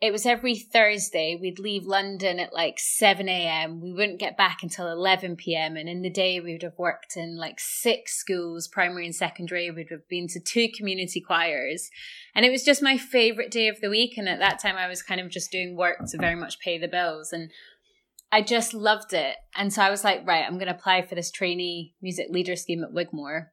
it 0.00 0.12
was 0.12 0.26
every 0.26 0.54
Thursday. 0.54 1.36
We'd 1.40 1.58
leave 1.58 1.84
London 1.84 2.38
at 2.38 2.52
like 2.52 2.78
7 2.78 3.28
a.m. 3.28 3.80
We 3.80 3.92
wouldn't 3.92 4.20
get 4.20 4.36
back 4.36 4.58
until 4.62 4.86
11 4.86 5.34
p.m. 5.34 5.76
And 5.76 5.88
in 5.88 6.02
the 6.02 6.10
day, 6.10 6.38
we 6.38 6.52
would 6.52 6.62
have 6.62 6.78
worked 6.78 7.16
in 7.16 7.36
like 7.36 7.58
six 7.58 8.16
schools, 8.16 8.68
primary 8.68 9.06
and 9.06 9.14
secondary. 9.14 9.68
We'd 9.70 9.90
have 9.90 10.08
been 10.08 10.28
to 10.28 10.40
two 10.40 10.68
community 10.76 11.20
choirs. 11.20 11.90
And 12.32 12.46
it 12.46 12.52
was 12.52 12.62
just 12.62 12.80
my 12.80 12.96
favorite 12.96 13.50
day 13.50 13.66
of 13.66 13.80
the 13.80 13.90
week. 13.90 14.16
And 14.16 14.28
at 14.28 14.38
that 14.38 14.60
time, 14.60 14.76
I 14.76 14.86
was 14.86 15.02
kind 15.02 15.20
of 15.20 15.30
just 15.30 15.50
doing 15.50 15.76
work 15.76 15.98
to 16.06 16.18
very 16.18 16.36
much 16.36 16.60
pay 16.60 16.78
the 16.78 16.86
bills. 16.86 17.32
And 17.32 17.50
I 18.30 18.42
just 18.42 18.74
loved 18.74 19.12
it. 19.12 19.34
And 19.56 19.72
so 19.72 19.82
I 19.82 19.90
was 19.90 20.04
like, 20.04 20.24
right, 20.24 20.44
I'm 20.46 20.58
going 20.58 20.68
to 20.68 20.76
apply 20.76 21.02
for 21.02 21.16
this 21.16 21.32
trainee 21.32 21.94
music 22.00 22.28
leader 22.30 22.54
scheme 22.54 22.84
at 22.84 22.92
Wigmore. 22.92 23.48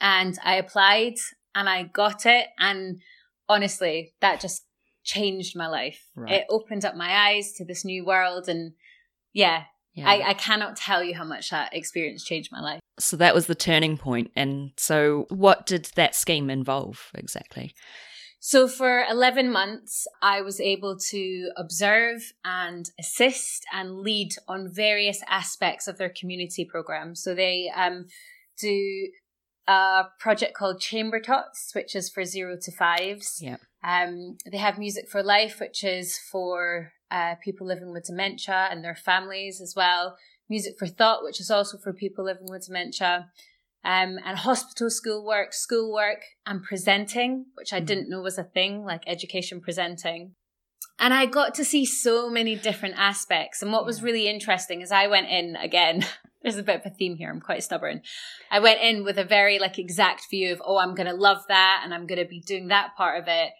And 0.00 0.38
I 0.42 0.54
applied 0.54 1.16
and 1.54 1.68
I 1.68 1.82
got 1.82 2.24
it. 2.24 2.46
And 2.58 3.02
honestly, 3.46 4.14
that 4.22 4.40
just 4.40 4.64
changed 5.10 5.56
my 5.56 5.66
life. 5.66 6.06
Right. 6.14 6.32
It 6.32 6.46
opened 6.48 6.84
up 6.84 6.96
my 6.96 7.28
eyes 7.28 7.52
to 7.54 7.64
this 7.64 7.84
new 7.84 8.04
world. 8.04 8.48
And 8.48 8.72
yeah, 9.32 9.64
yeah. 9.94 10.08
I, 10.08 10.30
I 10.30 10.34
cannot 10.34 10.76
tell 10.76 11.02
you 11.02 11.14
how 11.14 11.24
much 11.24 11.50
that 11.50 11.74
experience 11.74 12.24
changed 12.24 12.50
my 12.52 12.60
life. 12.60 12.80
So 12.98 13.16
that 13.16 13.34
was 13.34 13.46
the 13.46 13.54
turning 13.54 13.96
point. 13.96 14.30
And 14.36 14.72
so, 14.76 15.26
what 15.30 15.66
did 15.66 15.90
that 15.96 16.14
scheme 16.14 16.50
involve 16.50 17.10
exactly? 17.14 17.74
So, 18.42 18.68
for 18.68 19.04
11 19.10 19.50
months, 19.50 20.06
I 20.22 20.40
was 20.42 20.60
able 20.60 20.98
to 21.10 21.50
observe 21.56 22.32
and 22.44 22.90
assist 22.98 23.64
and 23.72 24.00
lead 24.00 24.32
on 24.48 24.72
various 24.72 25.22
aspects 25.28 25.88
of 25.88 25.98
their 25.98 26.08
community 26.08 26.64
program. 26.64 27.14
So, 27.14 27.34
they 27.34 27.70
um, 27.74 28.06
do 28.58 29.08
a 29.66 30.04
project 30.18 30.54
called 30.54 30.80
Chamber 30.80 31.20
Tots, 31.20 31.74
which 31.74 31.94
is 31.94 32.10
for 32.10 32.24
zero 32.24 32.56
to 32.62 32.72
fives. 32.72 33.40
Yeah. 33.42 33.56
Um, 33.82 34.36
they 34.50 34.58
have 34.58 34.78
Music 34.78 35.08
for 35.08 35.22
Life, 35.22 35.58
which 35.60 35.82
is 35.84 36.18
for 36.18 36.92
uh, 37.10 37.34
people 37.42 37.66
living 37.66 37.92
with 37.92 38.04
dementia 38.04 38.68
and 38.70 38.84
their 38.84 38.94
families 38.94 39.60
as 39.60 39.74
well. 39.76 40.16
Music 40.48 40.74
for 40.78 40.86
Thought, 40.86 41.22
which 41.22 41.40
is 41.40 41.50
also 41.50 41.78
for 41.78 41.92
people 41.92 42.24
living 42.24 42.48
with 42.50 42.66
dementia. 42.66 43.28
Um, 43.82 44.18
and 44.26 44.36
hospital 44.36 44.90
schoolwork, 44.90 45.54
schoolwork, 45.54 46.22
and 46.44 46.62
presenting, 46.62 47.46
which 47.54 47.72
I 47.72 47.80
mm. 47.80 47.86
didn't 47.86 48.10
know 48.10 48.20
was 48.20 48.36
a 48.36 48.44
thing, 48.44 48.84
like 48.84 49.02
education 49.06 49.60
presenting. 49.62 50.34
And 50.98 51.14
I 51.14 51.24
got 51.24 51.54
to 51.54 51.64
see 51.64 51.86
so 51.86 52.28
many 52.28 52.56
different 52.56 52.96
aspects. 52.98 53.62
And 53.62 53.72
what 53.72 53.86
was 53.86 54.02
really 54.02 54.28
interesting 54.28 54.82
is 54.82 54.92
I 54.92 55.06
went 55.06 55.28
in 55.28 55.56
again. 55.56 56.04
There's 56.42 56.58
a 56.58 56.62
bit 56.62 56.80
of 56.80 56.92
a 56.92 56.94
theme 56.94 57.16
here. 57.16 57.30
I'm 57.30 57.40
quite 57.40 57.62
stubborn. 57.62 58.02
I 58.50 58.60
went 58.60 58.80
in 58.80 59.02
with 59.02 59.18
a 59.18 59.24
very 59.24 59.58
like 59.58 59.78
exact 59.78 60.28
view 60.30 60.52
of, 60.52 60.62
oh, 60.64 60.78
I'm 60.78 60.94
going 60.94 61.08
to 61.08 61.14
love 61.14 61.42
that 61.48 61.82
and 61.84 61.94
I'm 61.94 62.06
going 62.06 62.20
to 62.20 62.28
be 62.28 62.40
doing 62.40 62.68
that 62.68 62.96
part 62.96 63.20
of 63.20 63.28
it. 63.28 63.50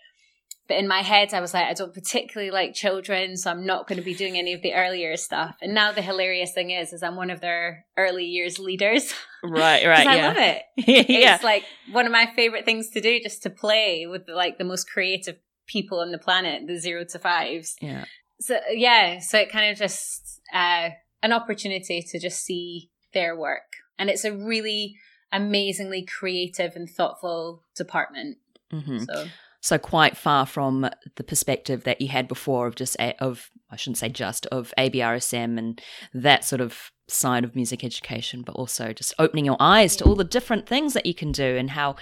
But 0.70 0.78
in 0.78 0.86
my 0.86 1.02
head, 1.02 1.34
I 1.34 1.40
was 1.40 1.52
like, 1.52 1.64
I 1.64 1.72
don't 1.72 1.92
particularly 1.92 2.52
like 2.52 2.74
children, 2.74 3.36
so 3.36 3.50
I'm 3.50 3.66
not 3.66 3.88
going 3.88 3.98
to 3.98 4.04
be 4.04 4.14
doing 4.14 4.38
any 4.38 4.52
of 4.52 4.62
the 4.62 4.74
earlier 4.74 5.16
stuff. 5.16 5.56
And 5.60 5.74
now 5.74 5.90
the 5.90 6.00
hilarious 6.00 6.52
thing 6.52 6.70
is, 6.70 6.92
is 6.92 7.02
I'm 7.02 7.16
one 7.16 7.28
of 7.28 7.40
their 7.40 7.86
early 7.96 8.26
years 8.26 8.60
leaders. 8.60 9.12
Right, 9.42 9.84
right. 9.86 10.06
I 10.06 10.16
yeah. 10.16 10.28
love 10.28 10.36
it. 10.38 10.62
yeah. 11.08 11.34
It's 11.34 11.42
like 11.42 11.64
one 11.90 12.06
of 12.06 12.12
my 12.12 12.30
favorite 12.36 12.66
things 12.66 12.90
to 12.90 13.00
do, 13.00 13.18
just 13.18 13.42
to 13.42 13.50
play 13.50 14.06
with 14.06 14.28
like 14.28 14.58
the 14.58 14.64
most 14.64 14.88
creative 14.88 15.38
people 15.66 15.98
on 15.98 16.12
the 16.12 16.18
planet, 16.18 16.68
the 16.68 16.78
zero 16.78 17.04
to 17.04 17.18
fives. 17.18 17.74
Yeah. 17.80 18.04
So 18.38 18.60
yeah, 18.70 19.18
so 19.18 19.38
it 19.38 19.50
kind 19.50 19.72
of 19.72 19.76
just 19.76 20.40
uh, 20.54 20.90
an 21.20 21.32
opportunity 21.32 22.00
to 22.12 22.20
just 22.20 22.44
see 22.44 22.90
their 23.12 23.36
work, 23.36 23.72
and 23.98 24.08
it's 24.08 24.24
a 24.24 24.32
really 24.32 24.94
amazingly 25.32 26.06
creative 26.06 26.76
and 26.76 26.88
thoughtful 26.88 27.64
department. 27.74 28.38
Mm-hmm. 28.72 28.98
So 28.98 29.26
so 29.60 29.78
quite 29.78 30.16
far 30.16 30.46
from 30.46 30.88
the 31.16 31.24
perspective 31.24 31.84
that 31.84 32.00
you 32.00 32.08
had 32.08 32.28
before 32.28 32.66
of 32.66 32.76
just 32.76 32.96
of 33.18 33.50
I 33.70 33.76
shouldn't 33.76 33.98
say 33.98 34.08
just 34.08 34.46
of 34.46 34.72
ABRSM 34.78 35.58
and 35.58 35.80
that 36.14 36.44
sort 36.44 36.60
of 36.60 36.90
side 37.08 37.44
of 37.44 37.54
music 37.54 37.84
education, 37.84 38.42
but 38.42 38.54
also 38.54 38.92
just 38.92 39.14
opening 39.18 39.44
your 39.44 39.56
eyes 39.60 39.96
to 39.96 40.04
all 40.04 40.14
the 40.14 40.24
different 40.24 40.66
things 40.66 40.94
that 40.94 41.06
you 41.06 41.14
can 41.14 41.32
do 41.32 41.56
and 41.56 41.70
how 41.70 41.96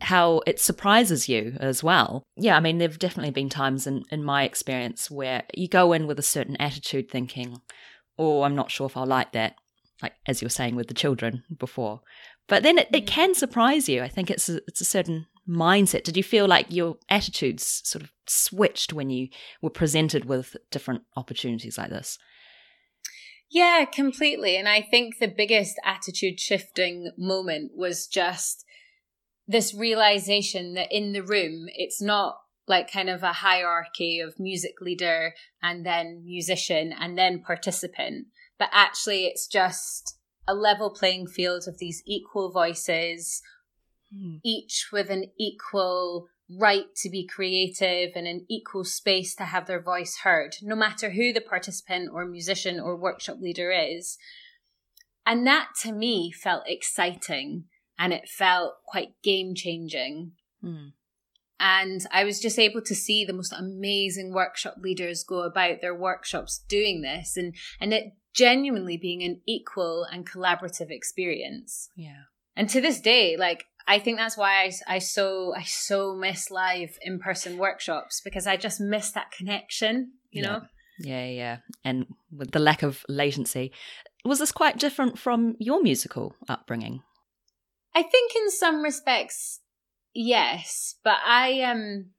how 0.00 0.40
it 0.46 0.58
surprises 0.58 1.28
you 1.28 1.56
as 1.60 1.82
well. 1.82 2.24
Yeah, 2.36 2.56
I 2.56 2.60
mean, 2.60 2.78
there've 2.78 2.98
definitely 2.98 3.30
been 3.30 3.48
times 3.48 3.86
in, 3.86 4.02
in 4.10 4.24
my 4.24 4.42
experience 4.42 5.10
where 5.10 5.44
you 5.54 5.68
go 5.68 5.92
in 5.92 6.08
with 6.08 6.18
a 6.18 6.22
certain 6.22 6.56
attitude 6.60 7.08
thinking, 7.08 7.60
oh, 8.18 8.42
I'm 8.42 8.56
not 8.56 8.70
sure 8.70 8.86
if 8.86 8.96
I'll 8.96 9.06
like 9.06 9.32
that, 9.32 9.54
like 10.02 10.14
as 10.26 10.42
you 10.42 10.46
were 10.46 10.50
saying 10.50 10.74
with 10.74 10.88
the 10.88 10.94
children 10.94 11.44
before. 11.56 12.00
But 12.48 12.64
then 12.64 12.78
it, 12.78 12.88
it 12.92 13.06
can 13.06 13.34
surprise 13.34 13.88
you. 13.88 14.02
I 14.02 14.08
think 14.08 14.28
it's 14.28 14.48
a, 14.48 14.56
it's 14.66 14.80
a 14.80 14.84
certain 14.84 15.26
mindset? 15.48 16.04
Did 16.04 16.16
you 16.16 16.22
feel 16.22 16.46
like 16.46 16.66
your 16.70 16.96
attitudes 17.08 17.82
sort 17.84 18.02
of 18.02 18.12
switched 18.26 18.92
when 18.92 19.10
you 19.10 19.28
were 19.60 19.70
presented 19.70 20.24
with 20.24 20.56
different 20.70 21.02
opportunities 21.16 21.78
like 21.78 21.90
this? 21.90 22.18
Yeah, 23.50 23.84
completely. 23.84 24.56
And 24.56 24.68
I 24.68 24.80
think 24.80 25.18
the 25.18 25.28
biggest 25.28 25.74
attitude 25.84 26.40
shifting 26.40 27.10
moment 27.18 27.72
was 27.74 28.06
just 28.06 28.64
this 29.46 29.74
realization 29.74 30.74
that 30.74 30.88
in 30.90 31.12
the 31.12 31.22
room, 31.22 31.66
it's 31.74 32.00
not 32.00 32.36
like 32.66 32.90
kind 32.90 33.10
of 33.10 33.22
a 33.22 33.34
hierarchy 33.34 34.20
of 34.20 34.38
music 34.38 34.80
leader 34.80 35.34
and 35.62 35.84
then 35.84 36.22
musician 36.24 36.94
and 36.98 37.18
then 37.18 37.42
participant, 37.42 38.28
but 38.58 38.70
actually 38.72 39.26
it's 39.26 39.46
just 39.46 40.16
a 40.48 40.54
level 40.54 40.90
playing 40.90 41.26
field 41.26 41.64
of 41.66 41.78
these 41.78 42.02
equal 42.06 42.50
voices 42.50 43.42
mm. 44.14 44.40
each 44.44 44.88
with 44.92 45.10
an 45.10 45.26
equal 45.38 46.28
right 46.58 46.94
to 46.96 47.08
be 47.08 47.26
creative 47.26 48.10
and 48.14 48.26
an 48.26 48.44
equal 48.48 48.84
space 48.84 49.34
to 49.36 49.44
have 49.44 49.66
their 49.66 49.80
voice 49.80 50.18
heard, 50.22 50.56
no 50.62 50.74
matter 50.74 51.10
who 51.10 51.32
the 51.32 51.40
participant 51.40 52.10
or 52.12 52.26
musician 52.26 52.78
or 52.78 52.96
workshop 52.96 53.38
leader 53.40 53.70
is. 53.70 54.18
And 55.24 55.46
that 55.46 55.68
to 55.82 55.92
me 55.92 56.32
felt 56.32 56.64
exciting 56.66 57.64
and 57.98 58.12
it 58.12 58.28
felt 58.28 58.74
quite 58.86 59.14
game 59.22 59.54
changing. 59.54 60.32
Mm. 60.62 60.92
And 61.60 62.04
I 62.10 62.24
was 62.24 62.40
just 62.40 62.58
able 62.58 62.82
to 62.82 62.94
see 62.94 63.24
the 63.24 63.32
most 63.32 63.52
amazing 63.52 64.32
workshop 64.34 64.76
leaders 64.80 65.22
go 65.22 65.42
about 65.42 65.80
their 65.80 65.94
workshops 65.94 66.64
doing 66.68 67.02
this 67.02 67.36
and, 67.36 67.54
and 67.80 67.94
it 67.94 68.14
genuinely 68.34 68.96
being 68.96 69.22
an 69.22 69.40
equal 69.46 70.04
and 70.10 70.28
collaborative 70.28 70.90
experience. 70.90 71.88
Yeah. 71.94 72.22
And 72.56 72.68
to 72.70 72.80
this 72.80 73.00
day, 73.00 73.36
like 73.36 73.66
I 73.86 73.98
think 73.98 74.18
that's 74.18 74.36
why 74.36 74.62
I, 74.62 74.72
I 74.94 74.98
so 74.98 75.54
I 75.54 75.62
so 75.62 76.14
miss 76.14 76.50
live 76.50 76.98
in 77.02 77.18
person 77.18 77.58
workshops 77.58 78.20
because 78.20 78.46
I 78.46 78.56
just 78.56 78.80
miss 78.80 79.10
that 79.12 79.30
connection, 79.30 80.12
you 80.30 80.42
yeah. 80.42 80.48
know. 80.48 80.62
Yeah, 80.98 81.26
yeah, 81.26 81.56
and 81.84 82.06
with 82.30 82.52
the 82.52 82.58
lack 82.58 82.82
of 82.82 83.04
latency, 83.08 83.72
was 84.24 84.38
this 84.38 84.52
quite 84.52 84.78
different 84.78 85.18
from 85.18 85.56
your 85.58 85.82
musical 85.82 86.34
upbringing? 86.48 87.02
I 87.94 88.02
think 88.02 88.32
in 88.36 88.50
some 88.50 88.82
respects, 88.82 89.60
yes, 90.14 90.96
but 91.02 91.18
I 91.24 91.62
um 91.62 92.10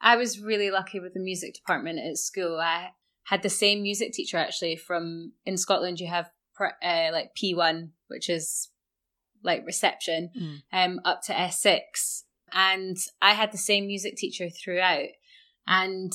I 0.00 0.16
was 0.16 0.40
really 0.40 0.70
lucky 0.70 1.00
with 1.00 1.14
the 1.14 1.20
music 1.20 1.54
department 1.54 1.98
at 1.98 2.16
school. 2.16 2.58
I 2.58 2.90
had 3.24 3.42
the 3.42 3.48
same 3.48 3.82
music 3.82 4.12
teacher 4.12 4.38
actually 4.38 4.76
from 4.76 5.32
in 5.44 5.56
Scotland. 5.56 6.00
You 6.00 6.08
have 6.08 6.30
uh, 6.60 7.10
like 7.12 7.34
P 7.34 7.54
one, 7.54 7.92
which 8.08 8.28
is 8.28 8.69
like 9.42 9.64
reception 9.66 10.30
mm. 10.36 10.62
um 10.72 11.00
up 11.04 11.22
to 11.22 11.32
S6 11.32 12.22
and 12.52 12.96
I 13.20 13.32
had 13.32 13.52
the 13.52 13.58
same 13.58 13.86
music 13.86 14.16
teacher 14.16 14.48
throughout. 14.48 15.08
And 15.66 16.12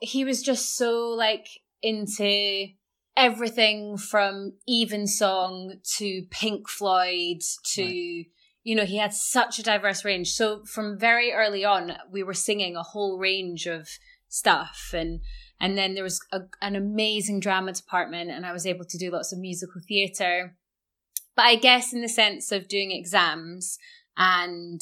he 0.00 0.24
was 0.24 0.42
just 0.42 0.76
so 0.76 1.08
like 1.08 1.46
into 1.82 2.68
everything 3.16 3.96
from 3.96 4.54
Evensong 4.66 5.74
to 5.96 6.22
Pink 6.30 6.68
Floyd 6.68 7.42
to 7.74 7.82
right. 7.82 8.26
you 8.64 8.74
know 8.74 8.84
he 8.84 8.98
had 8.98 9.14
such 9.14 9.58
a 9.58 9.62
diverse 9.62 10.04
range. 10.04 10.32
So 10.32 10.64
from 10.64 10.98
very 10.98 11.32
early 11.32 11.64
on 11.64 11.92
we 12.10 12.22
were 12.22 12.34
singing 12.34 12.76
a 12.76 12.82
whole 12.82 13.18
range 13.18 13.66
of 13.66 13.88
stuff. 14.28 14.90
And 14.92 15.20
and 15.60 15.78
then 15.78 15.94
there 15.94 16.04
was 16.04 16.20
a, 16.32 16.40
an 16.60 16.76
amazing 16.76 17.40
drama 17.40 17.72
department 17.72 18.30
and 18.30 18.44
I 18.44 18.52
was 18.52 18.66
able 18.66 18.84
to 18.84 18.98
do 18.98 19.10
lots 19.10 19.32
of 19.32 19.38
musical 19.38 19.80
theatre 19.86 20.56
but 21.36 21.44
I 21.46 21.56
guess 21.56 21.92
in 21.92 22.02
the 22.02 22.08
sense 22.08 22.52
of 22.52 22.68
doing 22.68 22.90
exams 22.90 23.78
and 24.16 24.80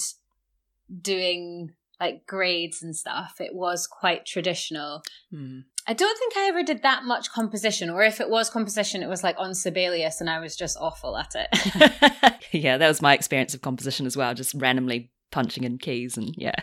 doing 1.00 1.70
like 2.00 2.26
grades 2.26 2.82
and 2.82 2.96
stuff, 2.96 3.36
it 3.38 3.54
was 3.54 3.86
quite 3.86 4.26
traditional. 4.26 5.02
Mm. 5.32 5.62
I 5.86 5.94
don't 5.94 6.18
think 6.18 6.36
I 6.36 6.48
ever 6.48 6.64
did 6.64 6.82
that 6.82 7.04
much 7.04 7.30
composition, 7.30 7.90
or 7.90 8.02
if 8.02 8.20
it 8.20 8.28
was 8.28 8.50
composition, 8.50 9.02
it 9.02 9.08
was 9.08 9.22
like 9.22 9.36
on 9.38 9.54
Sibelius 9.54 10.20
and 10.20 10.28
I 10.28 10.40
was 10.40 10.56
just 10.56 10.76
awful 10.80 11.16
at 11.16 11.32
it. 11.36 12.44
yeah, 12.52 12.76
that 12.76 12.88
was 12.88 13.00
my 13.00 13.14
experience 13.14 13.54
of 13.54 13.62
composition 13.62 14.04
as 14.06 14.16
well, 14.16 14.34
just 14.34 14.54
randomly 14.54 15.11
punching 15.32 15.64
in 15.64 15.78
keys 15.78 16.16
and 16.16 16.34
yeah. 16.38 16.54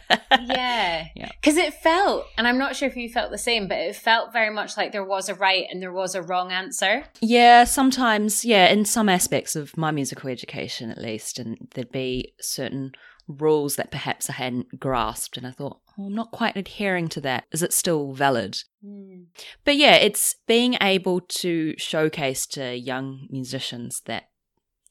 yeah. 0.42 1.08
Yeah. 1.16 1.30
Because 1.42 1.58
it 1.58 1.74
felt, 1.74 2.26
and 2.38 2.48
I'm 2.48 2.58
not 2.58 2.76
sure 2.76 2.88
if 2.88 2.96
you 2.96 3.10
felt 3.10 3.32
the 3.32 3.38
same, 3.38 3.68
but 3.68 3.78
it 3.78 3.96
felt 3.96 4.32
very 4.32 4.54
much 4.54 4.78
like 4.78 4.92
there 4.92 5.04
was 5.04 5.28
a 5.28 5.36
right 5.36 5.66
and 5.70 5.82
there 5.82 5.92
was 5.92 6.16
a 6.16 6.22
wrong 6.22 6.52
answer. 6.52 7.04
Yeah, 7.20 7.64
sometimes, 7.64 8.46
yeah, 8.46 8.68
in 8.68 8.86
some 8.86 9.10
aspects 9.10 9.56
of 9.56 9.76
my 9.76 9.92
musical 9.92 10.30
education 10.30 10.92
at 10.92 11.00
least, 11.00 11.40
and 11.40 11.58
there'd 11.74 11.92
be 11.92 12.34
certain 12.40 12.92
rules 13.28 13.76
that 13.76 13.92
perhaps 13.92 14.30
I 14.30 14.34
hadn't 14.34 14.80
grasped 14.80 15.38
and 15.38 15.46
I 15.46 15.52
thought, 15.52 15.80
oh, 15.98 16.08
I'm 16.08 16.16
not 16.16 16.32
quite 16.32 16.58
adhering 16.58 17.08
to 17.10 17.22
that. 17.22 17.46
Is 17.52 17.64
it 17.64 17.74
still 17.74 18.14
valid? 18.14 18.58
Mm. 18.86 19.26
But 19.64 19.78
yeah, 19.78 19.96
it's 19.96 20.36
being 20.48 20.76
able 20.82 21.22
to 21.22 21.76
showcase 21.78 22.46
to 22.48 22.76
young 22.76 23.28
musicians 23.30 24.02
that 24.06 24.30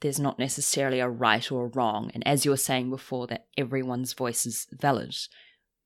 there's 0.01 0.21
not 0.21 0.39
necessarily 0.39 1.01
a 1.01 1.09
right 1.09 1.51
or 1.51 1.67
a 1.67 1.69
wrong. 1.69 2.11
And 2.15 2.27
as 2.27 2.45
you 2.45 2.51
were 2.51 2.57
saying 2.57 2.91
before, 2.91 3.27
that 3.29 3.47
everyone's 3.57 4.13
voice 4.13 4.47
is 4.47 4.67
valid, 4.73 5.15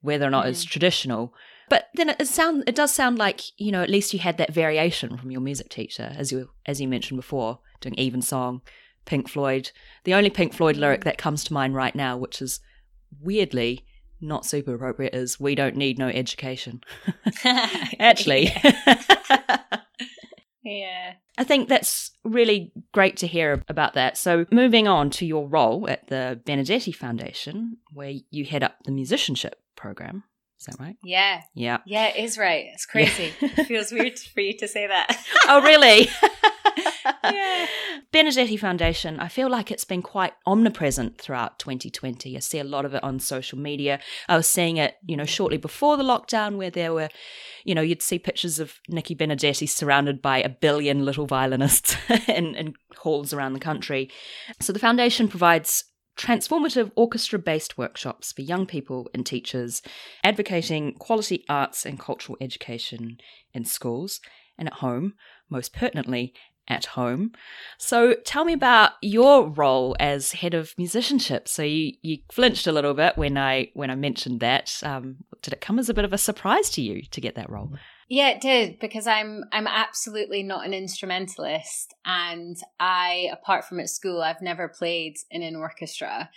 whether 0.01 0.27
or 0.27 0.31
not 0.31 0.47
it's 0.47 0.65
mm. 0.65 0.69
traditional. 0.69 1.35
But 1.69 1.89
then 1.95 2.11
it 2.11 2.27
sound 2.27 2.65
it 2.67 2.75
does 2.75 2.93
sound 2.93 3.19
like 3.19 3.41
you 3.57 3.73
know 3.73 3.83
at 3.83 3.89
least 3.91 4.13
you 4.13 4.19
had 4.19 4.37
that 4.39 4.53
variation 4.53 5.17
from 5.17 5.31
your 5.31 5.41
music 5.41 5.71
teacher, 5.71 6.13
as 6.17 6.31
you 6.31 6.51
as 6.67 6.81
you 6.81 6.89
mentioned 6.89 7.19
before, 7.19 7.61
doing 7.81 7.99
Evensong, 7.99 8.61
Pink 9.07 9.29
Floyd. 9.29 9.71
The 10.05 10.15
only 10.15 10.31
Pink 10.31 10.53
Floyd 10.53 10.77
mm. 10.77 10.81
lyric 10.81 11.05
that 11.05 11.19
comes 11.19 11.45
to 11.45 11.55
mind 11.55 11.75
right 11.75 11.95
now, 11.95 12.19
which 12.19 12.43
is 12.43 12.61
weirdly 13.21 13.87
not 14.21 14.45
super 14.45 14.75
appropriate, 14.75 15.15
is 15.15 15.41
"We 15.41 15.55
don't 15.55 15.77
need 15.77 15.99
no 15.99 16.09
education." 16.09 16.83
Actually. 17.99 18.53
yeah. 20.63 21.15
I 21.39 21.45
think 21.45 21.69
that's 21.69 22.13
really 22.25 22.73
great 22.93 23.17
to 23.19 23.27
hear 23.27 23.63
about 23.69 23.95
that. 23.95 24.17
So, 24.17 24.47
moving 24.51 24.87
on 24.87 25.11
to 25.11 25.27
your 25.27 25.49
role 25.49 25.89
at 25.89 26.09
the 26.09 26.41
Benedetti 26.45 26.93
Foundation, 26.93 27.79
where 27.93 28.13
you 28.31 28.45
head 28.45 28.63
up 28.63 28.77
the 28.85 28.93
musicianship 28.93 29.61
program. 29.77 30.25
Is 30.61 30.67
that 30.67 30.79
right? 30.79 30.97
Yeah. 31.03 31.43
Yeah. 31.55 31.79
Yeah, 31.87 32.09
it 32.09 32.23
is 32.23 32.39
right. 32.39 32.67
It's 32.73 32.87
crazy. 32.87 33.33
it 33.41 33.67
feels 33.67 33.91
weird 33.91 34.17
for 34.19 34.41
you 34.41 34.57
to 34.59 34.69
say 34.69 34.87
that. 34.87 35.17
oh, 35.49 35.61
really? 35.63 36.09
Benedetti 38.13 38.57
Foundation, 38.57 39.21
I 39.21 39.29
feel 39.29 39.49
like 39.49 39.71
it's 39.71 39.85
been 39.85 40.03
quite 40.03 40.33
omnipresent 40.47 41.19
throughout 41.19 41.59
2020. 41.59 42.37
I 42.37 42.41
see 42.41 42.59
a 42.59 42.65
lot 42.65 42.85
of 42.85 42.95
it 42.95 43.03
on 43.03 43.19
social 43.21 43.59
media. 43.59 44.01
I 44.29 44.37
was 44.37 44.47
seeing 44.47 44.77
it, 44.77 44.97
you 45.07 45.17
know, 45.17 45.25
shortly 45.25 45.57
before 45.57 45.97
the 45.97 46.03
lockdown 46.03 46.57
where 46.57 46.71
there 46.71 46.93
were, 46.93 47.09
you 47.65 47.75
know, 47.75 47.81
you'd 47.81 48.03
see 48.03 48.19
pictures 48.19 48.59
of 48.59 48.75
Nicky 48.89 49.15
Benedetti 49.15 49.67
surrounded 49.67 50.21
by 50.21 50.39
a 50.39 50.49
billion 50.49 51.05
little 51.05 51.27
violinists 51.27 51.97
in, 52.29 52.55
in 52.55 52.75
halls 52.99 53.33
around 53.33 53.55
the 53.55 53.61
country. 53.61 54.11
So 54.61 54.73
the 54.73 54.79
foundation 54.79 55.29
provides 55.29 55.85
transformative 56.19 56.93
orchestra 56.95 57.39
based 57.39 57.79
workshops 57.79 58.33
for 58.33 58.43
young 58.43 58.67
people 58.67 59.09
and 59.15 59.25
teachers, 59.25 59.83
advocating 60.23 60.95
quality 60.95 61.45
arts 61.49 61.87
and 61.87 61.99
cultural 61.99 62.37
education 62.41 63.19
in 63.55 63.65
schools 63.65 64.21
and 64.59 64.69
at 64.69 64.75
home, 64.75 65.15
most 65.51 65.73
pertinently 65.73 66.35
at 66.73 66.87
home. 66.87 67.33
So 67.79 68.15
tell 68.25 68.45
me 68.45 68.55
about 68.55 68.93
your 69.03 69.49
role 69.49 69.95
as 70.01 70.33
head 70.33 70.55
of 70.55 70.75
musicianship. 70.79 71.47
So 71.47 71.63
you, 71.63 71.93
you 72.03 72.19
flinched 72.33 72.67
a 72.67 72.73
little 72.73 72.95
bit 72.95 73.17
when 73.17 73.37
I 73.37 73.71
when 73.75 73.91
I 73.91 73.95
mentioned 73.95 74.41
that. 74.41 74.73
Um, 74.83 75.17
did 75.43 75.53
it 75.53 75.61
come 75.61 75.79
as 75.79 75.89
a 75.89 75.95
bit 75.95 76.05
of 76.05 76.13
a 76.13 76.19
surprise 76.19 76.71
to 76.71 76.83
you 76.83 77.03
to 77.03 77.21
get 77.21 77.35
that 77.35 77.51
role? 77.51 77.73
Yeah, 78.09 78.31
it 78.31 78.41
did 78.41 78.79
because 78.79 79.07
I'm 79.07 79.45
I'm 79.53 79.67
absolutely 79.67 80.43
not 80.43 80.67
an 80.67 80.75
instrumentalist 80.75 81.95
and 82.05 82.57
I 82.81 83.29
apart 83.33 83.65
from 83.65 83.81
at 83.81 83.89
school 83.89 84.23
I've 84.23 84.43
never 84.43 84.69
played 84.69 85.17
in 85.31 85.43
an 85.43 85.57
orchestra. 85.57 86.31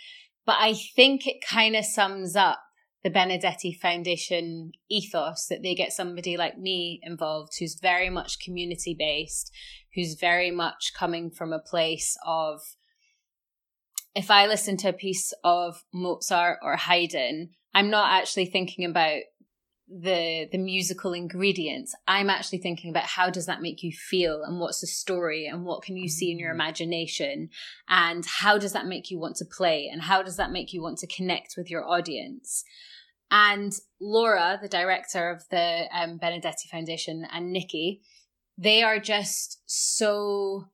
But 0.44 0.56
I 0.60 0.74
think 0.94 1.26
it 1.26 1.44
kind 1.44 1.74
of 1.74 1.84
sums 1.84 2.36
up 2.36 2.60
the 3.06 3.10
Benedetti 3.10 3.72
Foundation 3.72 4.72
ethos 4.90 5.46
that 5.46 5.62
they 5.62 5.76
get 5.76 5.92
somebody 5.92 6.36
like 6.36 6.58
me 6.58 6.98
involved 7.04 7.52
who's 7.56 7.76
very 7.76 8.10
much 8.10 8.40
community 8.40 8.96
based, 8.98 9.52
who's 9.94 10.14
very 10.14 10.50
much 10.50 10.90
coming 10.92 11.30
from 11.30 11.52
a 11.52 11.60
place 11.60 12.16
of 12.26 12.62
if 14.16 14.28
I 14.28 14.48
listen 14.48 14.76
to 14.78 14.88
a 14.88 14.92
piece 14.92 15.32
of 15.44 15.84
Mozart 15.94 16.58
or 16.62 16.74
Haydn, 16.74 17.50
I'm 17.72 17.90
not 17.90 18.10
actually 18.10 18.46
thinking 18.46 18.84
about 18.84 19.20
the 19.86 20.48
the 20.50 20.58
musical 20.58 21.12
ingredients. 21.12 21.94
I'm 22.08 22.28
actually 22.28 22.58
thinking 22.58 22.90
about 22.90 23.04
how 23.04 23.30
does 23.30 23.46
that 23.46 23.62
make 23.62 23.84
you 23.84 23.92
feel 23.92 24.42
and 24.42 24.58
what's 24.58 24.80
the 24.80 24.88
story 24.88 25.46
and 25.46 25.64
what 25.64 25.84
can 25.84 25.96
you 25.96 26.08
see 26.08 26.32
in 26.32 26.40
your 26.40 26.50
Mm. 26.50 26.56
imagination? 26.56 27.50
And 27.88 28.26
how 28.26 28.58
does 28.58 28.72
that 28.72 28.86
make 28.86 29.12
you 29.12 29.20
want 29.20 29.36
to 29.36 29.44
play? 29.44 29.86
And 29.86 30.02
how 30.02 30.24
does 30.24 30.36
that 30.38 30.50
make 30.50 30.72
you 30.72 30.82
want 30.82 30.98
to 30.98 31.06
connect 31.06 31.54
with 31.56 31.70
your 31.70 31.88
audience 31.88 32.64
and 33.30 33.72
laura 34.00 34.58
the 34.60 34.68
director 34.68 35.30
of 35.30 35.42
the 35.50 35.84
um, 35.92 36.16
benedetti 36.18 36.68
foundation 36.70 37.26
and 37.32 37.52
nikki 37.52 38.00
they 38.58 38.82
are 38.82 38.98
just 38.98 39.60
so 39.66 40.68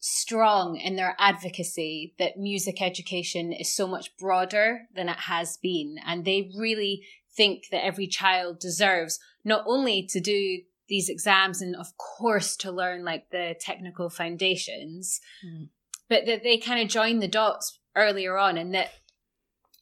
strong 0.00 0.76
in 0.76 0.96
their 0.96 1.16
advocacy 1.18 2.14
that 2.18 2.36
music 2.36 2.80
education 2.80 3.52
is 3.52 3.74
so 3.74 3.86
much 3.86 4.16
broader 4.16 4.82
than 4.94 5.08
it 5.08 5.18
has 5.18 5.56
been. 5.56 5.96
And 6.06 6.24
they 6.24 6.50
really 6.56 7.02
think 7.36 7.64
that 7.70 7.84
every 7.84 8.06
child 8.06 8.58
deserves 8.60 9.18
not 9.44 9.64
only 9.66 10.06
to 10.10 10.20
do 10.20 10.60
these 10.88 11.08
exams 11.08 11.60
and, 11.60 11.76
of 11.76 11.96
course, 11.96 12.56
to 12.58 12.72
learn 12.72 13.04
like 13.04 13.30
the 13.30 13.54
technical 13.60 14.08
foundations, 14.08 15.20
Mm. 15.44 15.68
but 16.08 16.24
that 16.26 16.42
they 16.42 16.56
kind 16.56 16.80
of 16.80 16.88
join 16.88 17.18
the 17.18 17.28
dots 17.28 17.78
earlier 17.94 18.38
on 18.38 18.56
and 18.56 18.72
that 18.74 18.92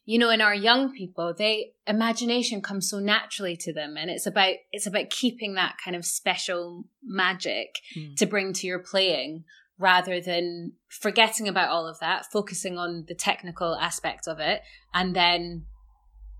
you 0.09 0.17
know 0.17 0.29
in 0.31 0.41
our 0.41 0.55
young 0.55 0.91
people 0.91 1.33
they 1.37 1.73
imagination 1.85 2.61
comes 2.61 2.89
so 2.89 2.97
naturally 2.99 3.55
to 3.57 3.71
them 3.73 3.97
and 3.97 4.09
it's 4.09 4.25
about 4.25 4.55
it's 4.71 4.87
about 4.87 5.09
keeping 5.11 5.53
that 5.55 5.75
kind 5.83 5.95
of 5.95 6.03
special 6.05 6.85
magic 7.03 7.69
Mm. 7.95 8.15
to 8.15 8.25
bring 8.25 8.53
to 8.53 8.65
your 8.65 8.79
playing 8.79 9.43
rather 9.77 10.19
than 10.19 10.71
forgetting 10.87 11.47
about 11.47 11.69
all 11.69 11.85
of 11.87 11.99
that 11.99 12.25
focusing 12.31 12.77
on 12.77 13.05
the 13.07 13.13
technical 13.13 13.75
aspect 13.75 14.27
of 14.27 14.39
it 14.39 14.61
and 14.93 15.15
then 15.15 15.65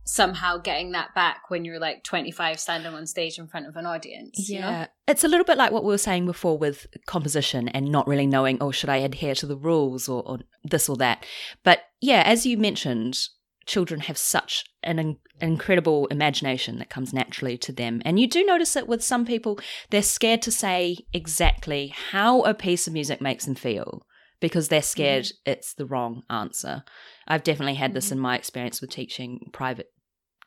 somehow 0.05 0.57
getting 0.57 0.93
that 0.93 1.13
back 1.13 1.49
when 1.49 1.65
you're 1.65 1.79
like 1.79 2.01
25 2.03 2.59
standing 2.59 2.93
on 2.93 3.05
stage 3.05 3.37
in 3.37 3.45
front 3.47 3.67
of 3.67 3.75
an 3.75 3.85
audience 3.85 4.47
you 4.49 4.61
know? 4.61 4.69
Yeah. 4.69 4.87
It's 5.07 5.25
a 5.25 5.27
little 5.27 5.43
bit 5.43 5.57
like 5.57 5.71
what 5.71 5.83
we 5.83 5.89
were 5.89 5.97
saying 5.97 6.25
before 6.25 6.57
with 6.57 6.87
composition 7.05 7.67
and 7.69 7.91
not 7.91 8.07
really 8.07 8.25
knowing, 8.27 8.57
oh, 8.61 8.71
should 8.71 8.89
I 8.89 8.97
adhere 8.97 9.35
to 9.35 9.45
the 9.45 9.57
rules 9.57 10.07
or, 10.07 10.23
or 10.25 10.39
this 10.63 10.87
or 10.89 10.95
that. 10.97 11.25
But 11.63 11.79
yeah, 12.01 12.23
as 12.25 12.45
you 12.45 12.57
mentioned, 12.57 13.17
children 13.67 14.01
have 14.01 14.17
such 14.17 14.65
an 14.81 14.97
in- 14.97 15.17
incredible 15.39 16.07
imagination 16.07 16.79
that 16.79 16.89
comes 16.89 17.13
naturally 17.13 17.57
to 17.59 17.71
them. 17.71 18.01
And 18.05 18.19
you 18.19 18.27
do 18.27 18.43
notice 18.43 18.75
it 18.75 18.87
with 18.87 19.03
some 19.03 19.25
people, 19.25 19.59
they're 19.89 20.01
scared 20.01 20.41
to 20.43 20.51
say 20.51 20.97
exactly 21.13 21.93
how 22.11 22.41
a 22.41 22.53
piece 22.53 22.87
of 22.87 22.93
music 22.93 23.21
makes 23.21 23.45
them 23.45 23.55
feel 23.55 24.05
because 24.39 24.69
they're 24.69 24.81
scared 24.81 25.27
it's 25.45 25.73
the 25.73 25.85
wrong 25.85 26.23
answer. 26.29 26.83
I've 27.27 27.43
definitely 27.43 27.75
had 27.75 27.93
this 27.93 28.11
in 28.11 28.19
my 28.19 28.37
experience 28.37 28.81
with 28.81 28.89
teaching 28.89 29.49
private 29.51 29.91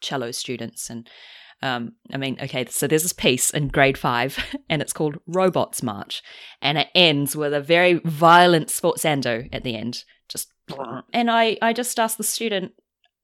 cello 0.00 0.30
students 0.30 0.88
and 0.88 1.08
um, 1.62 1.92
I 2.12 2.16
mean, 2.16 2.38
okay, 2.40 2.64
so 2.70 2.86
there's 2.86 3.02
this 3.02 3.12
piece 3.12 3.50
in 3.50 3.68
grade 3.68 3.98
five, 3.98 4.38
and 4.70 4.80
it's 4.80 4.94
called 4.94 5.18
Robots 5.26 5.82
March, 5.82 6.22
and 6.62 6.78
it 6.78 6.88
ends 6.94 7.36
with 7.36 7.52
a 7.52 7.60
very 7.60 8.00
violent 8.04 8.68
sforzando 8.68 9.46
at 9.52 9.62
the 9.62 9.76
end. 9.76 10.04
Just, 10.28 10.52
and 11.12 11.30
I, 11.30 11.58
I 11.60 11.72
just 11.72 12.00
asked 12.00 12.16
the 12.16 12.24
student, 12.24 12.72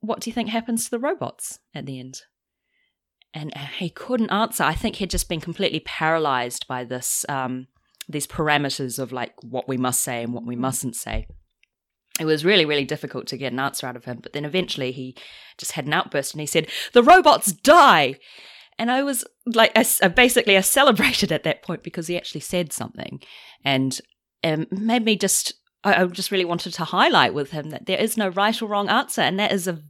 "What 0.06 0.20
do 0.20 0.30
you 0.30 0.34
think 0.34 0.48
happens 0.48 0.84
to 0.84 0.90
the 0.90 0.98
robots 0.98 1.58
at 1.74 1.86
the 1.86 1.98
end?" 1.98 2.22
And 3.34 3.52
he 3.78 3.90
couldn't 3.90 4.30
answer. 4.30 4.64
I 4.64 4.74
think 4.74 4.96
he'd 4.96 5.10
just 5.10 5.28
been 5.28 5.42
completely 5.42 5.80
paralyzed 5.80 6.66
by 6.66 6.84
this, 6.84 7.26
um, 7.28 7.66
these 8.08 8.26
parameters 8.26 8.98
of 8.98 9.12
like 9.12 9.34
what 9.42 9.68
we 9.68 9.76
must 9.76 10.02
say 10.02 10.22
and 10.22 10.32
what 10.32 10.46
we 10.46 10.56
mustn't 10.56 10.96
say 10.96 11.26
it 12.18 12.24
was 12.24 12.44
really, 12.44 12.64
really 12.64 12.84
difficult 12.84 13.26
to 13.28 13.36
get 13.36 13.52
an 13.52 13.60
answer 13.60 13.86
out 13.86 13.96
of 13.96 14.04
him. 14.04 14.20
But 14.22 14.32
then 14.32 14.44
eventually 14.44 14.92
he 14.92 15.16
just 15.58 15.72
had 15.72 15.86
an 15.86 15.92
outburst 15.92 16.32
and 16.32 16.40
he 16.40 16.46
said, 16.46 16.68
The 16.92 17.02
robots 17.02 17.52
die. 17.52 18.16
And 18.78 18.90
I 18.90 19.02
was 19.02 19.24
like, 19.46 19.72
I, 19.76 19.84
I 20.02 20.08
basically, 20.08 20.56
I 20.56 20.60
celebrated 20.60 21.32
at 21.32 21.44
that 21.44 21.62
point 21.62 21.82
because 21.82 22.06
he 22.06 22.16
actually 22.16 22.40
said 22.40 22.72
something 22.72 23.20
and 23.64 24.00
um, 24.44 24.66
made 24.70 25.04
me 25.04 25.16
just, 25.16 25.54
I, 25.84 26.02
I 26.02 26.06
just 26.06 26.30
really 26.30 26.44
wanted 26.44 26.74
to 26.74 26.84
highlight 26.84 27.34
with 27.34 27.50
him 27.50 27.70
that 27.70 27.86
there 27.86 27.98
is 27.98 28.16
no 28.16 28.28
right 28.28 28.60
or 28.60 28.66
wrong 28.66 28.88
answer. 28.88 29.22
And 29.22 29.38
that 29.38 29.52
is 29.52 29.66
a 29.66 29.82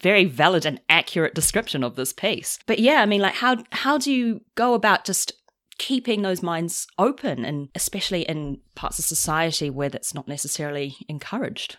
very 0.00 0.24
valid 0.24 0.64
and 0.64 0.80
accurate 0.88 1.34
description 1.34 1.82
of 1.82 1.96
this 1.96 2.12
piece. 2.12 2.58
But 2.66 2.78
yeah, 2.78 3.02
I 3.02 3.06
mean, 3.06 3.20
like, 3.20 3.34
how, 3.34 3.64
how 3.72 3.98
do 3.98 4.12
you 4.12 4.42
go 4.54 4.74
about 4.74 5.04
just 5.04 5.32
keeping 5.78 6.22
those 6.22 6.42
minds 6.42 6.86
open 6.98 7.44
and 7.44 7.68
especially 7.74 8.22
in 8.22 8.60
parts 8.74 8.98
of 8.98 9.04
society 9.04 9.70
where 9.70 9.88
that's 9.88 10.14
not 10.14 10.28
necessarily 10.28 10.96
encouraged 11.08 11.78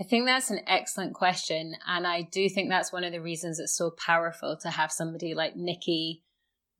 I 0.00 0.04
think 0.04 0.26
that's 0.26 0.50
an 0.50 0.60
excellent 0.66 1.14
question. 1.14 1.76
And 1.86 2.06
I 2.06 2.22
do 2.22 2.48
think 2.48 2.68
that's 2.68 2.92
one 2.92 3.04
of 3.04 3.12
the 3.12 3.20
reasons 3.20 3.60
it's 3.60 3.76
so 3.76 3.90
powerful 3.90 4.56
to 4.62 4.70
have 4.70 4.90
somebody 4.90 5.34
like 5.34 5.54
Nikki 5.54 6.24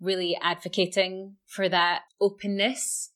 really 0.01 0.37
advocating 0.43 1.37
for 1.47 1.69
that 1.69 2.03
openness 2.21 3.13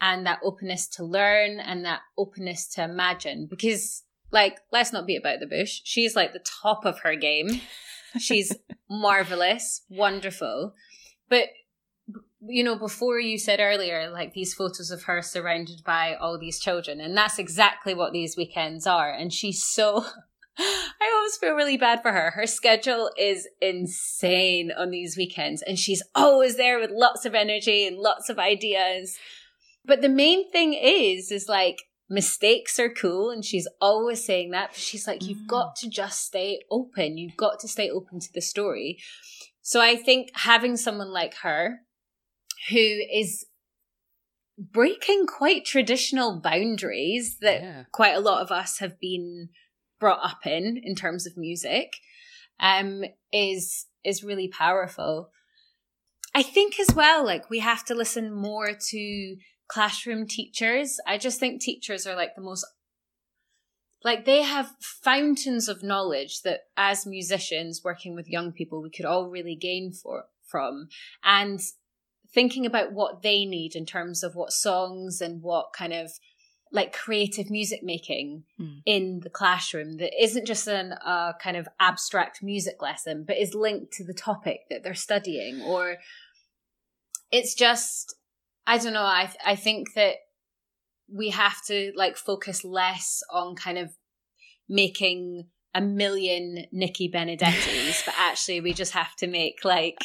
and 0.00 0.26
that 0.26 0.38
openness 0.44 0.86
to 0.88 1.04
learn 1.04 1.58
and 1.58 1.84
that 1.84 2.00
openness 2.16 2.68
to 2.74 2.84
imagine. 2.84 3.48
Because, 3.50 4.04
like, 4.32 4.58
let's 4.72 4.92
not 4.92 5.06
beat 5.06 5.16
about 5.16 5.40
the 5.40 5.46
bush. 5.46 5.80
She's 5.84 6.16
like 6.16 6.32
the 6.32 6.44
top 6.62 6.84
of 6.84 7.00
her 7.00 7.14
game. 7.14 7.60
She's 8.18 8.52
marvelous, 8.90 9.82
wonderful. 9.88 10.74
But 11.28 11.48
you 12.44 12.64
know, 12.64 12.76
before 12.76 13.20
you 13.20 13.38
said 13.38 13.60
earlier, 13.60 14.10
like 14.10 14.32
these 14.32 14.54
photos 14.54 14.90
of 14.90 15.04
her 15.04 15.22
surrounded 15.22 15.84
by 15.84 16.14
all 16.14 16.38
these 16.38 16.58
children, 16.58 17.00
and 17.00 17.16
that's 17.16 17.38
exactly 17.38 17.94
what 17.94 18.12
these 18.12 18.36
weekends 18.36 18.86
are. 18.86 19.12
And 19.12 19.32
she's 19.32 19.62
so, 19.62 20.04
I 20.58 21.12
always 21.14 21.36
feel 21.36 21.54
really 21.54 21.76
bad 21.76 22.02
for 22.02 22.10
her. 22.10 22.32
Her 22.32 22.46
schedule 22.46 23.10
is 23.16 23.46
insane 23.60 24.72
on 24.76 24.90
these 24.90 25.16
weekends, 25.16 25.62
and 25.62 25.78
she's 25.78 26.02
always 26.14 26.56
there 26.56 26.80
with 26.80 26.90
lots 26.90 27.24
of 27.24 27.34
energy 27.34 27.86
and 27.86 27.96
lots 27.96 28.28
of 28.28 28.38
ideas. 28.38 29.16
But 29.84 30.00
the 30.00 30.08
main 30.08 30.50
thing 30.50 30.74
is, 30.74 31.30
is 31.30 31.48
like 31.48 31.78
mistakes 32.12 32.78
are 32.78 32.90
cool, 32.90 33.30
and 33.30 33.44
she's 33.44 33.66
always 33.80 34.24
saying 34.24 34.50
that. 34.50 34.70
but 34.70 34.78
She's 34.78 35.06
like, 35.06 35.26
you've 35.26 35.48
got 35.48 35.74
mm. 35.74 35.80
to 35.80 35.88
just 35.88 36.26
stay 36.26 36.60
open. 36.70 37.16
You've 37.16 37.36
got 37.36 37.58
to 37.60 37.68
stay 37.68 37.90
open 37.90 38.20
to 38.20 38.32
the 38.32 38.42
story. 38.42 38.98
So 39.62 39.80
I 39.80 39.96
think 39.96 40.30
having 40.34 40.76
someone 40.76 41.10
like 41.10 41.34
her 41.42 41.80
who 42.68 42.76
is 42.76 43.46
breaking 44.58 45.26
quite 45.26 45.64
traditional 45.64 46.38
boundaries 46.40 47.38
that 47.40 47.62
yeah. 47.62 47.84
quite 47.90 48.14
a 48.14 48.20
lot 48.20 48.42
of 48.42 48.52
us 48.52 48.78
have 48.78 49.00
been 49.00 49.48
brought 49.98 50.20
up 50.22 50.46
in 50.46 50.80
in 50.84 50.94
terms 50.94 51.26
of 51.26 51.36
music 51.36 51.94
um 52.60 53.02
is 53.32 53.86
is 54.04 54.22
really 54.22 54.48
powerful 54.48 55.30
i 56.34 56.42
think 56.42 56.78
as 56.78 56.94
well 56.94 57.24
like 57.24 57.48
we 57.48 57.60
have 57.60 57.84
to 57.84 57.94
listen 57.94 58.32
more 58.32 58.72
to 58.74 59.36
classroom 59.72 60.26
teachers 60.26 61.00
i 61.06 61.16
just 61.16 61.40
think 61.40 61.58
teachers 61.58 62.06
are 62.06 62.14
like 62.14 62.34
the 62.34 62.42
most 62.42 62.66
like 64.04 64.26
they 64.26 64.42
have 64.42 64.74
fountains 64.80 65.66
of 65.66 65.82
knowledge 65.82 66.42
that 66.42 66.64
as 66.76 67.06
musicians 67.06 67.80
working 67.82 68.14
with 68.14 68.28
young 68.28 68.52
people 68.52 68.82
we 68.82 68.90
could 68.90 69.06
all 69.06 69.30
really 69.30 69.56
gain 69.56 69.90
for 69.90 70.24
from 70.46 70.88
and 71.24 71.62
thinking 72.34 72.66
about 72.66 72.92
what 72.92 73.22
they 73.22 73.46
need 73.46 73.74
in 73.74 73.86
terms 73.86 74.22
of 74.22 74.34
what 74.34 74.52
songs 74.52 75.22
and 75.22 75.40
what 75.40 75.72
kind 75.72 75.94
of 75.94 76.10
like 76.70 76.92
creative 76.92 77.48
music 77.50 77.82
making 77.82 78.44
mm. 78.60 78.82
in 78.84 79.20
the 79.20 79.30
classroom 79.30 79.96
that 79.96 80.22
isn't 80.22 80.46
just 80.46 80.66
an 80.66 80.92
uh, 81.02 81.32
kind 81.42 81.56
of 81.56 81.66
abstract 81.80 82.42
music 82.42 82.82
lesson 82.82 83.24
but 83.26 83.38
is 83.38 83.54
linked 83.54 83.90
to 83.90 84.04
the 84.04 84.12
topic 84.12 84.60
that 84.68 84.84
they're 84.84 84.92
studying 84.92 85.62
or 85.62 85.96
it's 87.30 87.54
just 87.54 88.14
i 88.66 88.78
don't 88.78 88.92
know 88.92 89.02
i 89.02 89.30
i 89.44 89.54
think 89.54 89.94
that 89.94 90.16
we 91.12 91.30
have 91.30 91.56
to 91.66 91.92
like 91.94 92.16
focus 92.16 92.64
less 92.64 93.22
on 93.30 93.54
kind 93.54 93.78
of 93.78 93.90
making 94.68 95.46
a 95.74 95.80
million 95.80 96.66
Nikki 96.70 97.10
Benedettis, 97.10 98.04
but 98.04 98.14
actually 98.18 98.60
we 98.60 98.72
just 98.72 98.92
have 98.92 99.14
to 99.16 99.26
make 99.26 99.64
like 99.64 99.98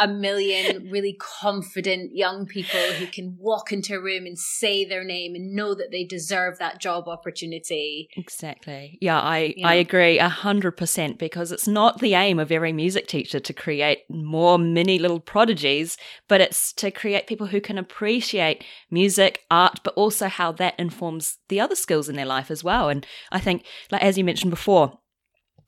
a 0.00 0.08
million 0.08 0.88
really 0.90 1.16
confident 1.18 2.14
young 2.14 2.46
people 2.46 2.80
who 2.98 3.06
can 3.06 3.36
walk 3.38 3.72
into 3.72 3.94
a 3.94 4.00
room 4.00 4.26
and 4.26 4.38
say 4.38 4.84
their 4.84 5.04
name 5.04 5.34
and 5.34 5.54
know 5.54 5.74
that 5.74 5.90
they 5.90 6.04
deserve 6.04 6.58
that 6.58 6.80
job 6.80 7.08
opportunity. 7.08 8.08
Exactly. 8.16 8.98
Yeah, 9.00 9.18
I, 9.18 9.54
I 9.64 9.74
agree 9.74 10.18
a 10.18 10.28
hundred 10.28 10.72
percent 10.72 11.18
because 11.18 11.52
it's 11.52 11.66
not 11.66 12.00
the 12.00 12.14
aim 12.14 12.38
of 12.38 12.52
every 12.52 12.72
music 12.72 13.06
teacher 13.06 13.40
to 13.40 13.52
create 13.52 14.00
more 14.08 14.58
mini 14.58 14.98
little 14.98 15.20
prodigies, 15.20 15.96
but 16.28 16.40
it's 16.40 16.72
to 16.74 16.90
create 16.90 17.26
people 17.26 17.48
who 17.48 17.60
can 17.60 17.78
appreciate 17.78 18.64
music, 18.90 19.44
art, 19.50 19.80
but 19.82 19.94
also 19.94 20.28
how 20.28 20.52
that 20.52 20.78
informs 20.78 21.38
the 21.48 21.60
other 21.60 21.74
skills 21.74 22.08
in 22.08 22.16
their 22.16 22.26
life 22.26 22.50
as 22.50 22.62
well. 22.62 22.88
And 22.88 23.06
I 23.32 23.40
think, 23.40 23.64
like 23.90 24.02
as 24.02 24.16
you 24.16 24.24
mentioned 24.24 24.50
before, 24.50 24.98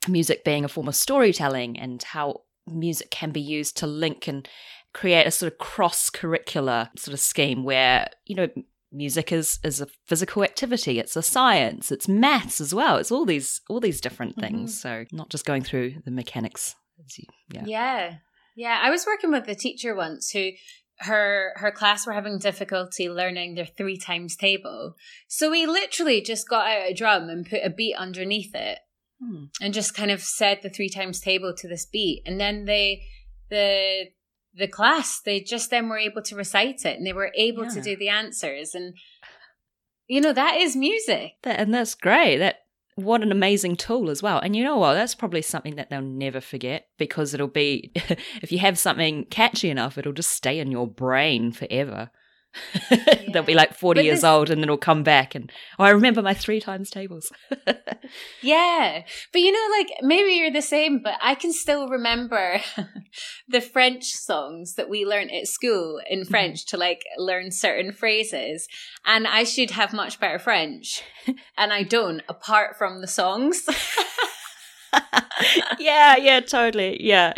music 0.08 0.44
being 0.44 0.64
a 0.64 0.68
form 0.68 0.88
of 0.88 0.96
storytelling 0.96 1.78
and 1.78 2.02
how 2.02 2.42
music 2.70 3.10
can 3.10 3.30
be 3.30 3.40
used 3.40 3.76
to 3.78 3.86
link 3.86 4.28
and 4.28 4.48
create 4.92 5.26
a 5.26 5.30
sort 5.30 5.52
of 5.52 5.58
cross 5.58 6.10
curricular 6.10 6.88
sort 6.98 7.12
of 7.12 7.20
scheme 7.20 7.64
where, 7.64 8.08
you 8.26 8.34
know, 8.34 8.48
music 8.92 9.30
is 9.30 9.60
is 9.62 9.80
a 9.80 9.86
physical 10.06 10.42
activity 10.42 10.98
it's 10.98 11.14
a 11.14 11.22
science 11.22 11.92
it's 11.92 12.08
maths 12.08 12.60
as 12.60 12.74
well 12.74 12.96
it's 12.96 13.12
all 13.12 13.24
these 13.24 13.60
all 13.68 13.78
these 13.78 14.00
different 14.00 14.32
mm-hmm. 14.32 14.40
things 14.40 14.72
mm-hmm. 14.72 15.04
so 15.04 15.16
not 15.16 15.30
just 15.30 15.44
going 15.46 15.62
through 15.62 15.94
the 16.04 16.10
mechanics 16.10 16.74
you, 17.16 17.24
yeah 17.52 17.62
yeah 17.64 18.14
yeah 18.56 18.80
i 18.82 18.90
was 18.90 19.06
working 19.06 19.30
with 19.30 19.48
a 19.48 19.54
teacher 19.54 19.94
once 19.94 20.30
who 20.30 20.50
her 20.98 21.52
her 21.56 21.70
class 21.70 22.06
were 22.06 22.12
having 22.12 22.38
difficulty 22.38 23.08
learning 23.08 23.54
their 23.54 23.64
three 23.64 23.96
times 23.96 24.36
table 24.36 24.94
so 25.28 25.50
we 25.50 25.66
literally 25.66 26.20
just 26.20 26.48
got 26.48 26.66
out 26.66 26.90
a 26.90 26.94
drum 26.94 27.28
and 27.28 27.48
put 27.48 27.60
a 27.62 27.70
beat 27.70 27.94
underneath 27.96 28.54
it 28.54 28.80
hmm. 29.20 29.44
and 29.60 29.74
just 29.74 29.94
kind 29.94 30.10
of 30.10 30.20
said 30.22 30.60
the 30.62 30.70
three 30.70 30.88
times 30.88 31.20
table 31.20 31.54
to 31.56 31.68
this 31.68 31.86
beat. 31.86 32.22
And 32.26 32.40
then 32.40 32.64
they, 32.64 33.02
the, 33.48 34.06
the 34.54 34.68
class, 34.68 35.20
they 35.24 35.40
just 35.40 35.70
then 35.70 35.88
were 35.88 35.98
able 35.98 36.22
to 36.22 36.36
recite 36.36 36.84
it 36.84 36.96
and 36.96 37.06
they 37.06 37.12
were 37.12 37.32
able 37.34 37.64
yeah. 37.64 37.70
to 37.70 37.82
do 37.82 37.96
the 37.96 38.08
answers. 38.08 38.74
And, 38.74 38.94
you 40.06 40.20
know, 40.20 40.32
that 40.32 40.56
is 40.56 40.76
music. 40.76 41.32
That, 41.42 41.60
and 41.60 41.72
that's 41.72 41.94
great. 41.94 42.38
That, 42.38 42.56
what 42.96 43.22
an 43.22 43.32
amazing 43.32 43.76
tool 43.76 44.10
as 44.10 44.22
well. 44.22 44.38
And 44.38 44.54
you 44.54 44.64
know 44.64 44.76
what? 44.76 44.94
That's 44.94 45.14
probably 45.14 45.42
something 45.42 45.76
that 45.76 45.90
they'll 45.90 46.02
never 46.02 46.40
forget 46.40 46.88
because 46.98 47.34
it'll 47.34 47.48
be, 47.48 47.92
if 48.42 48.52
you 48.52 48.58
have 48.58 48.78
something 48.78 49.24
catchy 49.26 49.70
enough, 49.70 49.98
it'll 49.98 50.12
just 50.12 50.32
stay 50.32 50.58
in 50.58 50.70
your 50.70 50.86
brain 50.86 51.52
forever. 51.52 52.10
Yeah. 52.90 53.22
They'll 53.32 53.42
be 53.42 53.54
like 53.54 53.74
40 53.74 53.98
but 53.98 54.04
years 54.04 54.18
this... 54.18 54.24
old 54.24 54.50
and 54.50 54.58
then 54.58 54.64
it'll 54.64 54.76
come 54.76 55.02
back 55.02 55.34
and, 55.34 55.50
oh, 55.78 55.84
I 55.84 55.90
remember 55.90 56.22
my 56.22 56.34
three 56.34 56.60
times 56.60 56.90
tables. 56.90 57.32
yeah. 58.42 59.02
But 59.32 59.40
you 59.40 59.52
know, 59.52 59.76
like 59.78 59.88
maybe 60.02 60.32
you're 60.32 60.50
the 60.50 60.62
same, 60.62 61.00
but 61.02 61.14
I 61.22 61.34
can 61.34 61.52
still 61.52 61.88
remember 61.88 62.60
the 63.48 63.60
French 63.60 64.04
songs 64.04 64.74
that 64.74 64.88
we 64.88 65.04
learned 65.04 65.30
at 65.32 65.46
school 65.46 66.00
in 66.08 66.20
mm-hmm. 66.20 66.30
French 66.30 66.66
to 66.66 66.76
like 66.76 67.02
learn 67.16 67.50
certain 67.50 67.92
phrases. 67.92 68.68
And 69.04 69.26
I 69.26 69.44
should 69.44 69.72
have 69.72 69.92
much 69.92 70.20
better 70.20 70.38
French. 70.38 71.02
and 71.56 71.72
I 71.72 71.82
don't, 71.82 72.22
apart 72.28 72.76
from 72.76 73.00
the 73.00 73.06
songs. 73.06 73.66
yeah, 75.78 76.16
yeah, 76.16 76.40
totally. 76.40 76.98
Yeah. 77.10 77.32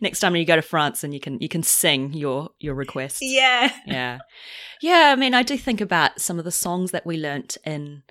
Next 0.00 0.20
time 0.20 0.34
you 0.36 0.44
go 0.44 0.56
to 0.56 0.62
France 0.62 1.04
and 1.04 1.14
you 1.14 1.20
can 1.20 1.38
you 1.40 1.48
can 1.48 1.62
sing 1.62 2.12
your 2.12 2.50
your 2.58 2.74
requests. 2.74 3.20
Yeah. 3.22 3.70
Yeah. 3.86 4.18
Yeah, 4.82 5.12
I 5.12 5.16
mean, 5.16 5.34
I 5.34 5.42
do 5.42 5.56
think 5.56 5.80
about 5.80 6.20
some 6.20 6.38
of 6.38 6.44
the 6.44 6.50
songs 6.50 6.90
that 6.90 7.06
we 7.06 7.16
learnt 7.16 7.56
in 7.64 8.02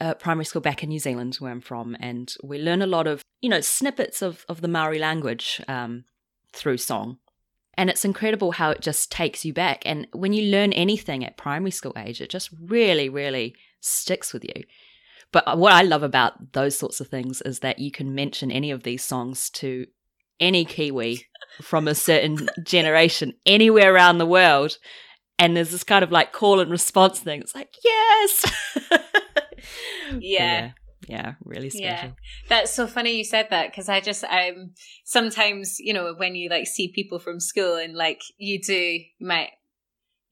uh, 0.00 0.14
primary 0.14 0.44
school 0.44 0.62
back 0.62 0.82
in 0.82 0.88
New 0.88 0.98
Zealand, 0.98 1.36
where 1.36 1.50
I'm 1.50 1.60
from, 1.60 1.96
and 2.00 2.32
we 2.42 2.58
learn 2.58 2.82
a 2.82 2.86
lot 2.86 3.06
of, 3.06 3.22
you 3.40 3.48
know, 3.48 3.60
snippets 3.60 4.22
of, 4.22 4.44
of 4.48 4.60
the 4.60 4.68
Maori 4.68 4.98
language 4.98 5.60
um, 5.68 6.04
through 6.52 6.78
song. 6.78 7.18
And 7.76 7.90
it's 7.90 8.04
incredible 8.04 8.52
how 8.52 8.70
it 8.70 8.80
just 8.80 9.10
takes 9.10 9.44
you 9.44 9.52
back. 9.52 9.82
And 9.84 10.06
when 10.12 10.32
you 10.32 10.50
learn 10.50 10.72
anything 10.72 11.24
at 11.24 11.36
primary 11.36 11.72
school 11.72 11.92
age, 11.96 12.20
it 12.20 12.30
just 12.30 12.50
really, 12.60 13.08
really 13.08 13.56
sticks 13.80 14.32
with 14.32 14.44
you. 14.44 14.64
But 15.34 15.58
what 15.58 15.72
I 15.72 15.82
love 15.82 16.04
about 16.04 16.52
those 16.52 16.78
sorts 16.78 17.00
of 17.00 17.08
things 17.08 17.42
is 17.42 17.58
that 17.58 17.80
you 17.80 17.90
can 17.90 18.14
mention 18.14 18.52
any 18.52 18.70
of 18.70 18.84
these 18.84 19.02
songs 19.02 19.50
to 19.50 19.84
any 20.38 20.64
Kiwi 20.64 21.26
from 21.60 21.88
a 21.88 21.94
certain 21.96 22.48
generation 22.62 23.34
anywhere 23.44 23.92
around 23.92 24.18
the 24.18 24.26
world. 24.26 24.78
And 25.36 25.56
there's 25.56 25.72
this 25.72 25.82
kind 25.82 26.04
of 26.04 26.12
like 26.12 26.32
call 26.32 26.60
and 26.60 26.70
response 26.70 27.18
thing. 27.18 27.40
It's 27.40 27.52
like, 27.52 27.74
yes. 27.84 28.52
yeah. 30.12 30.18
yeah. 30.20 30.70
Yeah, 31.08 31.34
really 31.44 31.68
special. 31.68 32.10
Yeah. 32.10 32.10
That's 32.48 32.72
so 32.72 32.86
funny 32.86 33.16
you 33.16 33.24
said 33.24 33.48
that 33.50 33.70
because 33.70 33.88
I 33.88 34.00
just 34.00 34.22
um 34.22 34.70
sometimes, 35.04 35.78
you 35.80 35.92
know, 35.92 36.14
when 36.16 36.36
you 36.36 36.48
like 36.48 36.66
see 36.66 36.92
people 36.94 37.18
from 37.18 37.40
school 37.40 37.74
and 37.74 37.94
like 37.94 38.22
you 38.38 38.58
do 38.62 38.72
you 38.72 39.26
might 39.26 39.50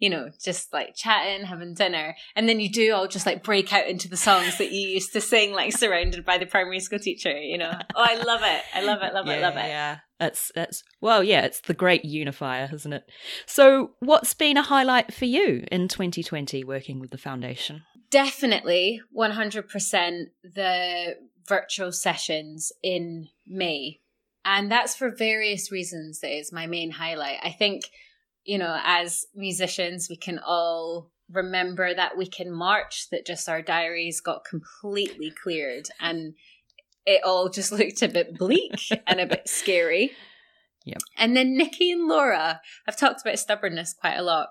you 0.03 0.11
know, 0.11 0.31
just 0.43 0.73
like 0.73 0.97
chatting, 0.97 1.47
having 1.47 1.75
dinner. 1.75 2.17
And 2.35 2.49
then 2.49 2.59
you 2.59 2.69
do 2.69 2.93
all 2.93 3.07
just 3.07 3.25
like 3.25 3.45
break 3.45 3.73
out 3.73 3.87
into 3.87 4.09
the 4.09 4.17
songs 4.17 4.59
that 4.59 4.73
you 4.73 4.89
used 4.89 5.13
to 5.13 5.21
sing, 5.21 5.53
like 5.53 5.73
surrounded 5.73 6.25
by 6.25 6.39
the 6.39 6.45
primary 6.45 6.81
school 6.81 6.99
teacher, 6.99 7.41
you 7.41 7.57
know. 7.57 7.71
Oh, 7.95 8.05
I 8.05 8.17
love 8.17 8.41
it. 8.43 8.63
I 8.75 8.83
love 8.83 9.01
it, 9.01 9.15
love 9.15 9.29
yeah, 9.29 9.33
it, 9.35 9.41
love 9.43 9.57
it. 9.57 9.69
Yeah. 9.69 9.99
That's 10.19 10.51
that's 10.57 10.83
well, 11.01 11.23
yeah, 11.23 11.43
it's 11.43 11.61
the 11.61 11.75
great 11.75 12.05
unifier, 12.05 12.69
isn't 12.73 12.93
it? 12.93 13.05
So 13.47 13.93
what's 14.01 14.35
been 14.35 14.57
a 14.57 14.63
highlight 14.63 15.15
for 15.15 15.25
you 15.25 15.65
in 15.71 15.87
2020 15.87 16.65
working 16.65 16.99
with 16.99 17.13
the 17.13 17.19
foundation? 17.19 17.85
Definitely 18.11 19.03
100% 19.17 20.25
the 20.43 21.17
virtual 21.47 21.93
sessions 21.93 22.73
in 22.83 23.29
May. 23.47 24.01
And 24.45 24.69
that's 24.69 24.97
for 24.97 25.15
various 25.15 25.71
reasons 25.71 26.19
that 26.21 26.37
is 26.37 26.53
my 26.53 26.67
main 26.67 26.91
highlight. 26.91 27.39
I 27.45 27.51
think 27.51 27.85
you 28.45 28.59
know, 28.59 28.79
as 28.85 29.27
musicians, 29.35 30.09
we 30.09 30.17
can 30.17 30.39
all 30.39 31.11
remember 31.31 31.95
that 31.95 32.17
week 32.17 32.41
in 32.41 32.53
March 32.53 33.09
that 33.11 33.27
just 33.27 33.49
our 33.49 33.63
diaries 33.63 34.21
got 34.21 34.45
completely 34.45 35.33
cleared 35.43 35.87
and 36.01 36.35
it 37.07 37.23
all 37.25 37.49
just 37.49 37.73
looked 37.73 38.03
a 38.03 38.09
bit 38.09 38.37
bleak 38.39 38.89
and 39.07 39.21
a 39.21 39.27
bit 39.27 39.49
scary. 39.49 40.13
Yep. 40.85 40.99
And 41.17 41.37
then 41.37 41.57
Nikki 41.57 41.93
and 41.93 42.09
Laura, 42.09 42.61
I've 42.89 42.99
talked 42.99 43.21
about 43.21 43.39
stubbornness 43.39 43.95
quite 43.95 44.17
a 44.17 44.23
lot. 44.23 44.49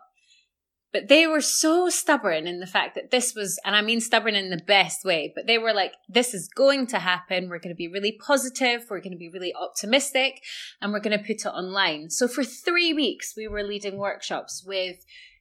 But 0.94 1.08
they 1.08 1.26
were 1.26 1.42
so 1.42 1.88
stubborn 1.90 2.48
in 2.48 2.60
the 2.60 2.68
fact 2.68 2.96
that 2.96 3.12
this 3.12 3.34
was, 3.34 3.58
and 3.64 3.76
I 3.76 3.82
mean 3.82 4.02
stubborn 4.02 4.36
in 4.36 4.50
the 4.50 4.62
best 4.66 5.06
way, 5.06 5.32
but 5.34 5.48
they 5.48 5.58
were 5.58 5.74
like, 5.74 5.94
this 6.10 6.34
is 6.34 6.50
going 6.50 6.88
to 6.88 7.00
happen. 7.00 7.48
We're 7.48 7.60
going 7.60 7.74
to 7.74 7.78
be 7.78 7.88
really 7.88 8.18
positive. 8.26 8.86
We're 8.90 9.00
going 9.00 9.14
to 9.14 9.18
be 9.18 9.30
really 9.30 9.54
optimistic 9.54 10.42
and 10.82 10.92
we're 10.92 11.00
going 11.00 11.18
to 11.18 11.24
put 11.24 11.46
it 11.46 11.46
online. 11.46 12.10
So 12.10 12.28
for 12.28 12.44
three 12.44 12.92
weeks, 12.92 13.36
we 13.38 13.48
were 13.48 13.64
leading 13.64 13.98
workshops 13.98 14.66
with 14.68 14.98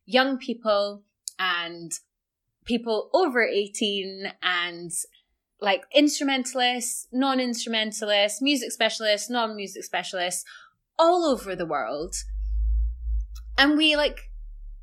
young 0.06 0.38
people 0.38 1.02
and 1.38 1.90
people 2.64 3.10
over 3.12 3.42
18 3.42 4.32
and 4.42 4.92
like 5.60 5.82
instrumentalists, 5.94 7.08
non 7.12 7.40
instrumentalists, 7.40 8.40
music 8.40 8.70
specialists, 8.70 9.28
non 9.28 9.56
music 9.56 9.84
specialists 9.84 10.44
all 10.98 11.24
over 11.24 11.56
the 11.56 11.66
world. 11.66 12.14
And 13.58 13.76
we 13.76 13.96
like, 13.96 14.29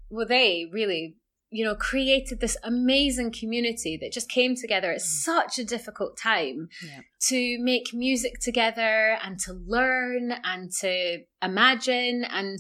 well, 0.10 0.26
they 0.26 0.66
really, 0.72 1.16
you 1.50 1.64
know, 1.64 1.76
created 1.76 2.40
this 2.40 2.58
amazing 2.64 3.32
community 3.32 3.98
that 4.02 4.12
just 4.12 4.30
came 4.30 4.56
together 4.56 4.92
at 4.92 5.00
mm. 5.00 5.02
such 5.02 5.60
a 5.60 5.66
difficult 5.66 6.18
time 6.18 6.70
yeah. 6.84 7.02
to 7.28 7.58
make 7.60 7.94
music 7.94 8.40
together 8.42 9.18
and 9.24 9.40
to 9.40 9.54
learn 9.54 10.34
and 10.44 10.72
to 10.82 11.20
imagine. 11.42 12.26
And 12.30 12.60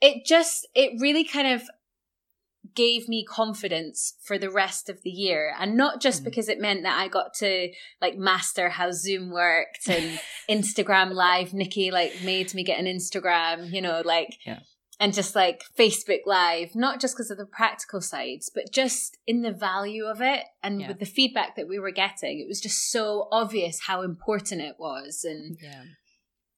it 0.00 0.24
just, 0.26 0.66
it 0.74 1.00
really 1.00 1.24
kind 1.24 1.48
of 1.48 1.62
gave 2.74 3.08
me 3.08 3.24
confidence 3.24 4.14
for 4.22 4.38
the 4.38 4.50
rest 4.50 4.88
of 4.88 5.02
the 5.02 5.10
year 5.10 5.54
and 5.58 5.76
not 5.76 6.00
just 6.00 6.22
mm. 6.22 6.24
because 6.24 6.48
it 6.48 6.60
meant 6.60 6.82
that 6.82 6.98
I 6.98 7.08
got 7.08 7.34
to 7.34 7.70
like 8.00 8.16
master 8.16 8.68
how 8.68 8.92
Zoom 8.92 9.30
worked 9.30 9.88
and 9.88 10.20
Instagram 10.50 11.12
live 11.12 11.54
Nikki 11.54 11.90
like 11.90 12.12
made 12.22 12.54
me 12.54 12.62
get 12.62 12.78
an 12.78 12.86
Instagram 12.86 13.72
you 13.72 13.80
know 13.80 14.02
like 14.04 14.36
yeah. 14.44 14.60
And 15.00 15.14
just 15.14 15.34
like 15.34 15.64
Facebook 15.76 16.20
live 16.26 16.74
not 16.76 17.00
just 17.00 17.16
because 17.16 17.30
of 17.30 17.38
the 17.38 17.46
practical 17.46 18.00
sides 18.00 18.50
but 18.54 18.70
just 18.70 19.16
in 19.26 19.42
the 19.42 19.50
value 19.50 20.04
of 20.04 20.20
it 20.20 20.44
and 20.62 20.80
yeah. 20.80 20.88
with 20.88 21.00
the 21.00 21.06
feedback 21.06 21.56
that 21.56 21.66
we 21.66 21.78
were 21.78 21.90
getting 21.90 22.38
it 22.38 22.46
was 22.46 22.60
just 22.60 22.92
so 22.92 23.26
obvious 23.32 23.80
how 23.86 24.02
important 24.02 24.60
it 24.60 24.76
was 24.78 25.24
and 25.24 25.56
yeah 25.60 25.82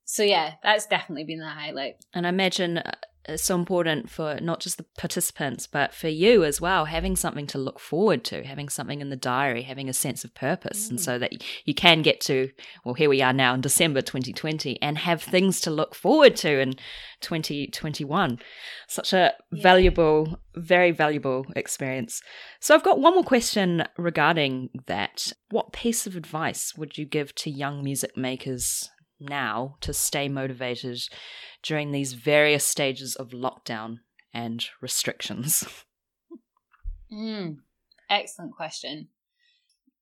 so 0.05 0.22
yeah 0.22 0.55
that's 0.62 0.87
definitely 0.87 1.24
been 1.24 1.38
the 1.38 1.48
highlight 1.48 1.94
and 2.12 2.26
I 2.26 2.28
imagine 2.28 2.78
uh, 2.78 2.92
uh, 3.28 3.32
is 3.32 3.42
so 3.42 3.54
important 3.54 4.11
for 4.11 4.38
not 4.40 4.61
just 4.61 4.76
the 4.76 4.87
participants, 4.96 5.66
but 5.66 5.94
for 5.94 6.08
you 6.08 6.44
as 6.44 6.61
well, 6.61 6.87
having 6.87 7.16
something 7.16 7.46
to 7.48 7.58
look 7.58 7.78
forward 7.78 8.24
to, 8.24 8.44
having 8.44 8.68
something 8.68 9.00
in 9.00 9.11
the 9.11 9.16
diary, 9.16 9.62
having 9.62 9.88
a 9.88 9.92
sense 9.92 10.24
of 10.24 10.35
purpose. 10.35 10.87
Mm. 10.87 10.90
And 10.90 11.00
so 11.00 11.18
that 11.18 11.32
you 11.64 11.74
can 11.74 12.02
get 12.02 12.20
to, 12.22 12.50
well, 12.85 12.94
here 12.94 13.08
we 13.08 13.22
are 13.22 13.32
now 13.32 13.54
in 13.54 13.61
December 13.61 14.02
2020 14.02 14.80
and 14.80 14.98
have 14.98 15.22
things 15.22 15.61
to 15.62 15.70
look 15.70 15.94
forward 15.94 16.37
to 16.37 16.61
in 16.61 16.74
2021. 17.20 18.38
Such 18.88 19.12
a 19.12 19.32
yeah. 19.52 19.62
valuable, 19.62 20.38
very 20.54 20.90
valuable 20.90 21.46
experience. 21.56 22.22
So 22.61 22.74
I've 22.74 22.85
got 22.85 23.00
one 23.00 23.14
more 23.14 23.24
question 23.24 23.85
regarding 23.96 24.70
that. 24.87 25.32
What 25.50 25.72
piece 25.72 26.06
of 26.06 26.16
advice 26.16 26.74
would 26.76 26.96
you 26.96 27.04
give 27.04 27.35
to 27.37 27.50
young 27.50 27.85
music 27.85 28.16
makers 28.16 28.90
now 29.22 29.76
to 29.80 29.92
stay 29.92 30.28
motivated 30.28 31.00
during 31.62 31.92
these 31.92 32.12
various 32.12 32.66
stages 32.66 33.14
of 33.16 33.30
lockdown 33.30 34.00
and 34.35 34.66
restrictions? 34.80 35.64
Mm, 37.12 37.58
excellent 38.08 38.52
question. 38.56 39.08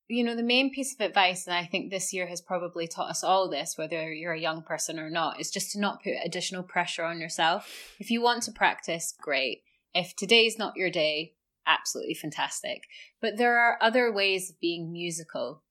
You 0.08 0.24
know, 0.24 0.34
the 0.34 0.42
main 0.42 0.72
piece 0.72 0.94
of 0.94 1.00
advice, 1.00 1.46
and 1.46 1.54
I 1.54 1.64
think 1.64 1.90
this 1.90 2.12
year 2.12 2.26
has 2.26 2.40
probably 2.40 2.86
taught 2.86 3.10
us 3.10 3.22
all 3.22 3.48
this, 3.48 3.76
whether 3.76 4.12
you're 4.12 4.32
a 4.32 4.40
young 4.40 4.62
person 4.62 4.98
or 4.98 5.10
not, 5.10 5.40
is 5.40 5.50
just 5.50 5.72
to 5.72 5.80
not 5.80 6.02
put 6.02 6.14
additional 6.24 6.62
pressure 6.62 7.04
on 7.04 7.20
yourself. 7.20 7.94
If 7.98 8.10
you 8.10 8.22
want 8.22 8.44
to 8.44 8.52
practice, 8.52 9.14
great. 9.20 9.62
If 9.94 10.14
today's 10.16 10.58
not 10.58 10.76
your 10.76 10.90
day, 10.90 11.34
absolutely 11.66 12.14
fantastic. 12.14 12.84
But 13.20 13.36
there 13.36 13.58
are 13.58 13.78
other 13.80 14.12
ways 14.12 14.50
of 14.50 14.60
being 14.60 14.92
musical 14.92 15.62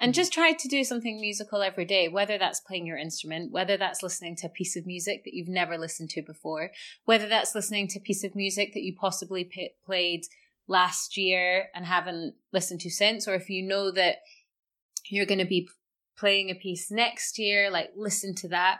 and 0.00 0.14
just 0.14 0.32
try 0.32 0.52
to 0.52 0.68
do 0.68 0.82
something 0.82 1.20
musical 1.20 1.62
every 1.62 1.84
day, 1.84 2.08
whether 2.08 2.38
that's 2.38 2.58
playing 2.58 2.86
your 2.86 2.96
instrument, 2.96 3.52
whether 3.52 3.76
that's 3.76 4.02
listening 4.02 4.34
to 4.36 4.46
a 4.46 4.50
piece 4.50 4.74
of 4.74 4.86
music 4.86 5.24
that 5.24 5.34
you've 5.34 5.48
never 5.48 5.76
listened 5.76 6.08
to 6.10 6.22
before, 6.22 6.70
whether 7.04 7.28
that's 7.28 7.54
listening 7.54 7.86
to 7.88 7.98
a 7.98 8.02
piece 8.02 8.24
of 8.24 8.34
music 8.34 8.72
that 8.72 8.82
you 8.82 8.96
possibly 8.98 9.44
p- 9.44 9.74
played 9.84 10.22
last 10.66 11.18
year 11.18 11.68
and 11.74 11.84
haven't 11.84 12.34
listened 12.50 12.80
to 12.80 12.90
since, 12.90 13.28
or 13.28 13.34
if 13.34 13.50
you 13.50 13.62
know 13.62 13.90
that 13.90 14.16
you're 15.10 15.26
going 15.26 15.38
to 15.38 15.44
be 15.44 15.68
playing 16.16 16.50
a 16.50 16.54
piece 16.54 16.90
next 16.90 17.38
year, 17.38 17.70
like 17.70 17.90
listen 17.94 18.34
to 18.36 18.48
that. 18.48 18.78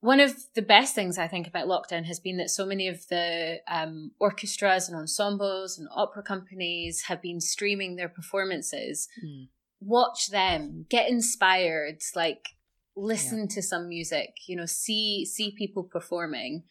One 0.00 0.18
of 0.18 0.34
the 0.54 0.62
best 0.62 0.94
things 0.94 1.18
I 1.18 1.28
think 1.28 1.46
about 1.46 1.66
lockdown 1.66 2.06
has 2.06 2.18
been 2.18 2.38
that 2.38 2.48
so 2.48 2.64
many 2.64 2.88
of 2.88 3.06
the 3.08 3.58
um, 3.68 4.12
orchestras 4.18 4.88
and 4.88 4.96
ensembles 4.96 5.78
and 5.78 5.88
opera 5.94 6.22
companies 6.22 7.02
have 7.02 7.20
been 7.20 7.38
streaming 7.38 7.96
their 7.96 8.08
performances. 8.08 9.06
Mm 9.22 9.48
watch 9.80 10.30
them, 10.30 10.86
get 10.88 11.08
inspired, 11.08 12.00
like 12.14 12.50
listen 12.96 13.40
yeah. 13.40 13.54
to 13.54 13.62
some 13.62 13.88
music, 13.88 14.34
you 14.46 14.56
know, 14.56 14.66
see 14.66 15.24
see 15.24 15.54
people 15.56 15.82
performing. 15.82 16.64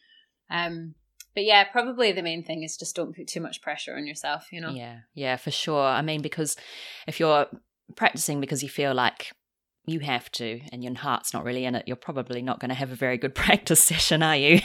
Um 0.50 0.94
but 1.34 1.44
yeah, 1.44 1.64
probably 1.64 2.12
the 2.12 2.22
main 2.22 2.42
thing 2.42 2.62
is 2.62 2.76
just 2.76 2.96
don't 2.96 3.14
put 3.14 3.28
too 3.28 3.40
much 3.40 3.62
pressure 3.62 3.94
on 3.96 4.06
yourself, 4.06 4.46
you 4.50 4.60
know. 4.60 4.70
Yeah. 4.70 5.00
Yeah, 5.14 5.36
for 5.36 5.50
sure. 5.50 5.82
I 5.82 6.02
mean 6.02 6.22
because 6.22 6.56
if 7.06 7.20
you're 7.20 7.46
practicing 7.96 8.40
because 8.40 8.62
you 8.62 8.68
feel 8.68 8.94
like 8.94 9.32
you 9.86 10.00
have 10.00 10.30
to 10.30 10.60
and 10.72 10.84
your 10.84 10.94
heart's 10.94 11.32
not 11.32 11.44
really 11.44 11.64
in 11.64 11.74
it, 11.74 11.86
you're 11.86 11.96
probably 11.96 12.42
not 12.42 12.60
going 12.60 12.68
to 12.68 12.74
have 12.74 12.92
a 12.92 12.96
very 12.96 13.18
good 13.18 13.34
practice 13.34 13.82
session, 13.82 14.22
are 14.22 14.36
you? 14.36 14.60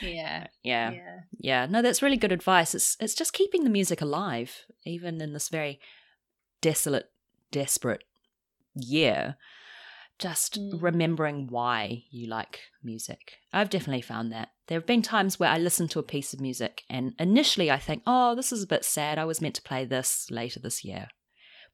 yeah. 0.00 0.46
Yeah. 0.62 0.92
Yeah. 0.92 1.20
Yeah. 1.38 1.66
No, 1.66 1.82
that's 1.82 2.00
really 2.00 2.16
good 2.16 2.32
advice. 2.32 2.74
It's 2.74 2.96
it's 3.00 3.14
just 3.14 3.34
keeping 3.34 3.64
the 3.64 3.70
music 3.70 4.00
alive 4.00 4.64
even 4.86 5.20
in 5.20 5.32
this 5.34 5.50
very 5.50 5.78
desolate 6.62 7.10
desperate 7.50 8.04
year, 8.74 9.36
just 10.18 10.60
mm. 10.60 10.82
remembering 10.82 11.46
why 11.48 12.04
you 12.10 12.26
like 12.26 12.60
music. 12.82 13.38
I've 13.52 13.70
definitely 13.70 14.02
found 14.02 14.32
that. 14.32 14.50
There 14.66 14.78
have 14.78 14.86
been 14.86 15.02
times 15.02 15.38
where 15.38 15.50
I 15.50 15.58
listen 15.58 15.88
to 15.88 15.98
a 15.98 16.04
piece 16.04 16.32
of 16.32 16.40
music 16.40 16.82
and 16.90 17.14
initially 17.18 17.70
I 17.70 17.78
think, 17.78 18.02
oh, 18.06 18.34
this 18.34 18.52
is 18.52 18.62
a 18.62 18.68
bit 18.68 18.84
sad. 18.84 19.18
I 19.18 19.24
was 19.24 19.40
meant 19.40 19.54
to 19.56 19.62
play 19.62 19.84
this 19.84 20.30
later 20.30 20.60
this 20.60 20.84
year. 20.84 21.08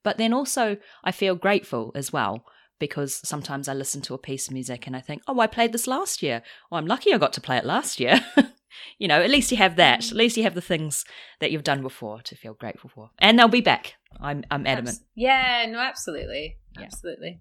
But 0.03 0.19
then 0.19 0.33
also 0.33 0.77
I 1.03 1.11
feel 1.11 1.35
grateful 1.35 1.91
as 1.95 2.13
well 2.13 2.45
because 2.79 3.27
sometimes 3.27 3.69
I 3.69 3.75
listen 3.75 4.03
to 4.03 4.15
a 4.15 4.19
piece 4.19 4.47
of 4.47 4.53
music 4.53 4.87
and 4.87 4.97
I 4.97 5.01
think, 5.01 5.23
oh, 5.27 5.41
I 5.41 5.47
played 5.47 5.73
this 5.73 5.87
last 5.87 6.23
year. 6.23 6.43
Oh, 6.71 6.77
I'm 6.77 6.87
lucky 6.87 7.13
I 7.13 7.19
got 7.19 7.33
to 7.35 7.41
play 7.41 7.57
it 7.57 7.65
last 7.65 7.99
year. 7.99 8.21
you 8.99 9.09
know, 9.09 9.21
at 9.21 9.31
least 9.31 9.51
you 9.51 9.59
have 9.59 9.77
that. 9.77 9.99
At 9.99 10.05
mm. 10.05 10.15
least 10.15 10.37
you 10.37 10.43
have 10.45 10.55
the 10.55 10.61
things 10.61 11.05
that 11.41 11.51
you've 11.51 11.65
done 11.65 11.83
before 11.83 12.21
to 12.23 12.37
feel 12.37 12.55
grateful 12.55 12.91
for. 12.95 13.11
And 13.19 13.39
they'll 13.39 13.49
be 13.49 13.61
back. 13.61 13.95
I'm 14.21 14.45
I'm 14.51 14.67
adamant. 14.67 14.99
Yeah, 15.15 15.67
no, 15.69 15.79
absolutely. 15.79 16.59
Yeah. 16.79 16.85
Absolutely. 16.85 17.41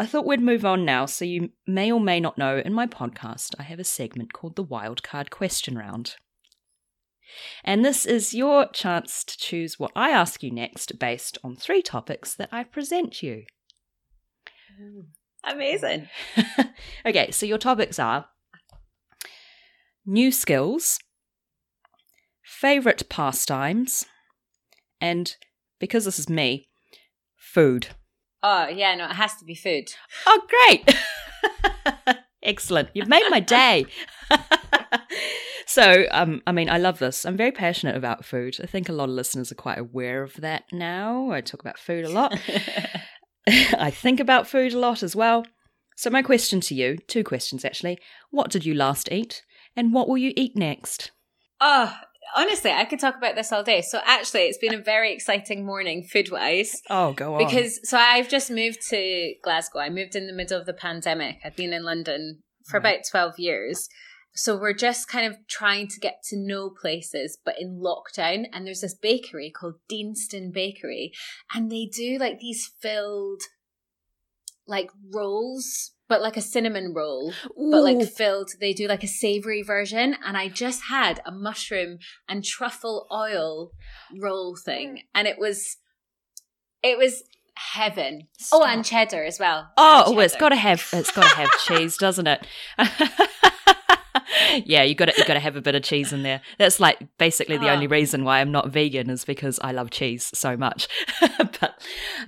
I 0.00 0.06
thought 0.06 0.26
we'd 0.26 0.40
move 0.40 0.64
on 0.64 0.84
now. 0.84 1.06
So, 1.06 1.24
you 1.24 1.50
may 1.66 1.90
or 1.90 2.00
may 2.00 2.20
not 2.20 2.38
know 2.38 2.62
in 2.64 2.72
my 2.72 2.86
podcast, 2.86 3.54
I 3.58 3.64
have 3.64 3.80
a 3.80 3.84
segment 3.84 4.32
called 4.32 4.54
the 4.54 4.64
Wildcard 4.64 5.30
Question 5.30 5.76
Round. 5.76 6.14
And 7.64 7.84
this 7.84 8.06
is 8.06 8.32
your 8.32 8.68
chance 8.68 9.24
to 9.24 9.36
choose 9.36 9.78
what 9.78 9.90
I 9.96 10.10
ask 10.10 10.42
you 10.42 10.50
next 10.50 10.98
based 10.98 11.36
on 11.42 11.56
three 11.56 11.82
topics 11.82 12.34
that 12.34 12.48
I 12.52 12.62
present 12.64 13.22
you. 13.22 13.44
Amazing. 15.50 16.08
okay, 17.06 17.30
so 17.30 17.46
your 17.46 17.58
topics 17.58 17.98
are 17.98 18.26
new 20.04 20.30
skills, 20.30 20.98
favourite 22.42 23.08
pastimes, 23.08 24.04
and 25.00 25.36
because 25.78 26.04
this 26.04 26.18
is 26.18 26.28
me, 26.28 26.68
food. 27.36 27.88
Oh, 28.42 28.68
yeah, 28.68 28.94
no, 28.94 29.04
it 29.06 29.12
has 29.12 29.36
to 29.36 29.44
be 29.44 29.54
food. 29.54 29.92
Oh, 30.26 30.42
great. 30.48 30.96
Excellent. 32.42 32.90
You've 32.94 33.08
made 33.08 33.24
my 33.30 33.40
day. 33.40 33.86
so, 35.66 36.06
um, 36.10 36.40
I 36.46 36.52
mean, 36.52 36.70
I 36.70 36.78
love 36.78 36.98
this. 36.98 37.26
I'm 37.26 37.36
very 37.36 37.52
passionate 37.52 37.96
about 37.96 38.24
food. 38.24 38.56
I 38.62 38.66
think 38.66 38.88
a 38.88 38.92
lot 38.92 39.08
of 39.08 39.14
listeners 39.14 39.50
are 39.50 39.56
quite 39.56 39.78
aware 39.78 40.22
of 40.22 40.34
that 40.40 40.64
now. 40.72 41.30
I 41.30 41.40
talk 41.40 41.60
about 41.60 41.78
food 41.78 42.04
a 42.04 42.10
lot. 42.10 42.38
I 43.78 43.90
think 43.90 44.20
about 44.20 44.46
food 44.46 44.74
a 44.74 44.78
lot 44.78 45.02
as 45.02 45.16
well. 45.16 45.46
So, 45.96 46.10
my 46.10 46.22
question 46.22 46.60
to 46.62 46.74
you 46.74 46.98
two 47.08 47.24
questions 47.24 47.64
actually. 47.64 47.98
What 48.30 48.50
did 48.50 48.64
you 48.64 48.74
last 48.74 49.10
eat? 49.10 49.42
And 49.76 49.92
what 49.92 50.08
will 50.08 50.18
you 50.18 50.32
eat 50.36 50.56
next? 50.56 51.12
Oh, 51.60 51.96
honestly, 52.36 52.70
I 52.70 52.84
could 52.84 53.00
talk 53.00 53.16
about 53.16 53.36
this 53.36 53.52
all 53.52 53.62
day. 53.62 53.80
So, 53.80 54.00
actually, 54.04 54.42
it's 54.42 54.58
been 54.58 54.74
a 54.74 54.82
very 54.82 55.12
exciting 55.12 55.64
morning 55.64 56.04
food 56.04 56.30
wise. 56.30 56.82
Oh, 56.90 57.12
go 57.14 57.34
on. 57.34 57.44
Because, 57.44 57.80
so 57.88 57.96
I've 57.96 58.28
just 58.28 58.50
moved 58.50 58.78
to 58.90 59.34
Glasgow. 59.42 59.80
I 59.80 59.88
moved 59.88 60.14
in 60.14 60.26
the 60.26 60.32
middle 60.32 60.58
of 60.58 60.66
the 60.66 60.74
pandemic. 60.74 61.38
I've 61.44 61.56
been 61.56 61.72
in 61.72 61.84
London 61.84 62.42
for 62.66 62.78
right. 62.78 62.96
about 62.96 63.04
12 63.10 63.38
years. 63.38 63.88
So 64.38 64.56
we're 64.56 64.72
just 64.72 65.08
kind 65.08 65.26
of 65.26 65.36
trying 65.48 65.88
to 65.88 65.98
get 65.98 66.22
to 66.28 66.36
know 66.36 66.70
places, 66.70 67.36
but 67.44 67.56
in 67.58 67.80
lockdown. 67.80 68.44
And 68.52 68.64
there's 68.64 68.82
this 68.82 68.94
bakery 68.94 69.50
called 69.50 69.80
Deanston 69.90 70.52
Bakery, 70.52 71.10
and 71.52 71.72
they 71.72 71.86
do 71.86 72.18
like 72.18 72.38
these 72.38 72.70
filled 72.80 73.42
like 74.64 74.90
rolls, 75.12 75.90
but 76.08 76.22
like 76.22 76.36
a 76.36 76.40
cinnamon 76.40 76.94
roll, 76.94 77.32
Ooh. 77.58 77.72
but 77.72 77.82
like 77.82 78.00
filled. 78.08 78.50
They 78.60 78.72
do 78.72 78.86
like 78.86 79.02
a 79.02 79.08
savory 79.08 79.62
version. 79.62 80.14
And 80.24 80.36
I 80.36 80.46
just 80.46 80.84
had 80.84 81.20
a 81.26 81.32
mushroom 81.32 81.98
and 82.28 82.44
truffle 82.44 83.08
oil 83.10 83.72
roll 84.20 84.54
thing. 84.54 84.88
Mm. 84.88 85.00
And 85.16 85.26
it 85.26 85.40
was, 85.40 85.78
it 86.84 86.96
was 86.96 87.24
heaven. 87.56 88.28
Stop. 88.38 88.60
Oh, 88.62 88.64
and 88.64 88.84
cheddar 88.84 89.24
as 89.24 89.40
well. 89.40 89.72
Oh, 89.76 90.04
oh 90.06 90.18
it's 90.20 90.36
got 90.36 90.50
to 90.50 90.56
have, 90.56 90.86
it's 90.92 91.10
got 91.10 91.28
to 91.28 91.36
have 91.36 91.50
cheese, 91.66 91.96
doesn't 91.96 92.28
it? 92.28 92.46
yeah, 94.64 94.82
you 94.82 94.94
got 94.94 95.06
to 95.06 95.14
you 95.16 95.24
got 95.24 95.34
to 95.34 95.40
have 95.40 95.56
a 95.56 95.60
bit 95.60 95.74
of 95.74 95.82
cheese 95.82 96.12
in 96.12 96.22
there. 96.22 96.40
That's 96.58 96.80
like 96.80 96.98
basically 97.18 97.56
the 97.58 97.68
Oh. 97.68 97.72
only 97.74 97.86
reason 97.86 98.24
why 98.24 98.40
I'm 98.40 98.52
not 98.52 98.68
vegan 98.70 99.10
is 99.10 99.24
because 99.24 99.58
I 99.62 99.72
love 99.72 99.90
cheese 99.90 100.30
so 100.34 100.56
much. 100.56 100.88
but 101.38 101.74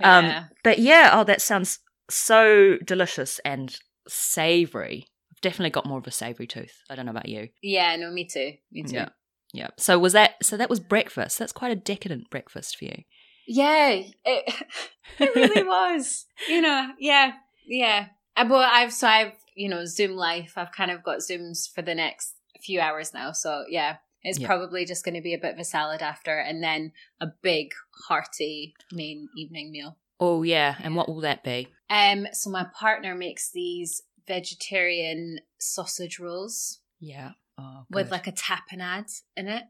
um, 0.01 0.25
Yeah. 0.25 0.43
but 0.63 0.79
yeah, 0.79 1.09
oh, 1.13 1.23
that 1.25 1.41
sounds 1.41 1.79
so 2.09 2.77
delicious 2.85 3.39
and 3.45 3.75
savory. 4.07 5.05
I've 5.31 5.41
definitely 5.41 5.69
got 5.71 5.85
more 5.85 5.99
of 5.99 6.07
a 6.07 6.11
savory 6.11 6.47
tooth. 6.47 6.73
I 6.89 6.95
don't 6.95 7.05
know 7.05 7.11
about 7.11 7.29
you. 7.29 7.49
Yeah, 7.61 7.95
no, 7.95 8.11
me 8.11 8.25
too. 8.25 8.53
Me 8.71 8.83
too. 8.83 8.95
Yeah. 8.95 9.09
Yeah. 9.53 9.67
So 9.77 9.99
was 9.99 10.13
that? 10.13 10.35
So 10.43 10.55
that 10.57 10.69
was 10.69 10.79
breakfast. 10.79 11.37
That's 11.39 11.51
quite 11.51 11.71
a 11.71 11.75
decadent 11.75 12.29
breakfast 12.29 12.77
for 12.77 12.85
you. 12.85 13.03
Yeah, 13.47 13.89
it, 13.89 14.13
it 15.19 15.35
really 15.35 15.63
was. 15.67 16.25
You 16.47 16.61
know, 16.61 16.89
yeah, 16.99 17.33
yeah. 17.67 18.07
Uh, 18.37 18.45
But 18.45 18.69
I've 18.71 18.93
so 18.93 19.07
I've 19.07 19.33
you 19.61 19.69
know 19.69 19.85
Zoom 19.85 20.13
life. 20.15 20.53
I've 20.57 20.71
kind 20.71 20.91
of 20.91 21.03
got 21.03 21.19
Zooms 21.19 21.69
for 21.73 21.81
the 21.81 21.95
next 21.95 22.35
few 22.61 22.79
hours 22.79 23.13
now. 23.13 23.31
So 23.31 23.65
yeah, 23.69 23.97
it's 24.23 24.39
Yeah. 24.39 24.47
probably 24.47 24.85
just 24.85 25.03
going 25.05 25.15
to 25.15 25.21
be 25.21 25.33
a 25.33 25.39
bit 25.39 25.53
of 25.53 25.59
a 25.59 25.63
salad 25.63 26.01
after, 26.01 26.37
and 26.37 26.63
then 26.63 26.91
a 27.19 27.27
big 27.41 27.67
hearty 28.07 28.73
main 28.91 29.29
evening 29.37 29.71
meal. 29.71 29.97
Oh 30.19 30.43
yeah. 30.43 30.75
And 30.83 30.95
what 30.95 31.07
will 31.09 31.21
that 31.21 31.43
be? 31.43 31.67
Um, 31.89 32.27
so 32.31 32.49
my 32.49 32.65
partner 32.79 33.15
makes 33.15 33.51
these 33.51 34.01
vegetarian 34.27 35.39
sausage 35.59 36.19
rolls 36.19 36.79
Yeah. 36.99 37.31
Oh, 37.57 37.85
with 37.89 38.11
like 38.11 38.27
a 38.27 38.31
tapenade 38.31 39.11
in 39.35 39.47
it, 39.47 39.63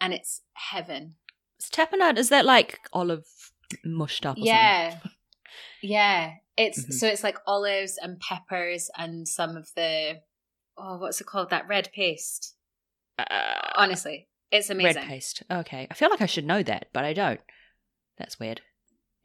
and 0.00 0.12
it's 0.12 0.42
heaven. 0.54 1.14
Is 1.60 1.70
tapenade 1.70 2.18
is 2.18 2.28
that 2.30 2.44
like 2.44 2.78
olive 2.92 3.24
mushed 3.84 4.26
up? 4.26 4.36
Or 4.36 4.44
Yeah. 4.44 4.98
Yeah. 5.82 6.34
It's 6.56 6.84
Mhm. 6.84 6.92
so 6.92 7.06
it's 7.06 7.24
like 7.24 7.38
olives 7.46 7.98
and 8.00 8.20
peppers 8.20 8.90
and 8.96 9.26
some 9.26 9.56
of 9.56 9.68
the 9.74 10.20
oh, 10.76 10.98
what's 10.98 11.20
it 11.20 11.26
called? 11.26 11.50
That 11.50 11.68
red 11.68 11.90
paste. 11.92 12.54
Uh, 13.18 13.24
Honestly, 13.76 14.28
it's 14.50 14.70
amazing. 14.70 15.02
red 15.02 15.08
paste. 15.08 15.42
Okay. 15.50 15.86
I 15.90 15.94
feel 15.94 16.10
like 16.10 16.20
I 16.22 16.26
should 16.26 16.46
know 16.46 16.62
that, 16.62 16.86
but 16.92 17.04
I 17.04 17.12
don't. 17.12 17.40
That's 18.18 18.38
weird. 18.40 18.60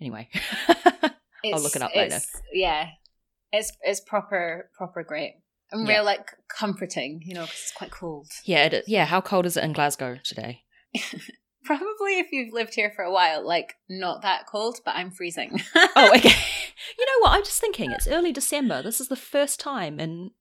Anyway. 0.02 0.30
I'll 1.46 1.62
look 1.62 1.76
it 1.76 1.82
up 1.82 1.96
later. 1.96 2.20
Yeah. 2.54 2.90
It's 3.52 3.72
it's 3.82 4.00
proper 4.02 4.70
proper 4.78 5.04
great. 5.04 5.36
And 5.72 5.88
Yeah. 5.88 5.96
real 5.96 6.04
like 6.06 6.32
comforting, 6.50 7.22
you 7.26 7.34
know, 7.34 7.42
because 7.44 7.60
it's 7.60 7.72
quite 7.74 7.92
cold. 7.92 8.28
yeah. 8.46 8.66
It, 8.66 8.84
yeah. 8.88 9.06
How 9.06 9.22
cold 9.22 9.46
is 9.46 9.58
it 9.58 9.64
in 9.64 9.74
Glasgow 9.74 10.18
today? 10.24 10.64
Probably 11.68 12.20
if 12.20 12.32
you've 12.32 12.54
lived 12.54 12.76
here 12.76 12.92
for 12.96 13.04
a 13.04 13.12
while, 13.12 13.46
like 13.46 13.76
not 13.90 14.22
that 14.22 14.46
cold, 14.48 14.80
but 14.86 14.96
I'm 14.96 15.12
freezing. 15.12 15.62
Oh, 15.76 16.12
okay. 16.16 16.30
you 16.98 17.06
know 17.06 17.20
what? 17.20 17.34
I'm 17.34 17.44
just 17.44 17.60
thinking. 17.60 17.92
It's 17.92 18.08
early 18.08 18.32
December. 18.32 18.82
This 18.82 19.02
is 19.02 19.10
the 19.10 19.18
first 19.18 19.60
time 19.60 20.00
in 20.00 20.32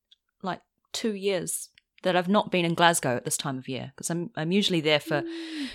like 0.42 0.60
two 0.92 1.14
years 1.14 1.70
that 2.04 2.14
I've 2.14 2.28
not 2.28 2.52
been 2.52 2.64
in 2.64 2.74
Glasgow 2.74 3.16
at 3.16 3.24
this 3.24 3.36
time 3.36 3.58
of 3.58 3.68
year 3.68 3.92
because 3.96 4.08
I'm 4.08 4.30
I'm 4.36 4.52
usually 4.52 4.80
there 4.80 5.00
for 5.00 5.24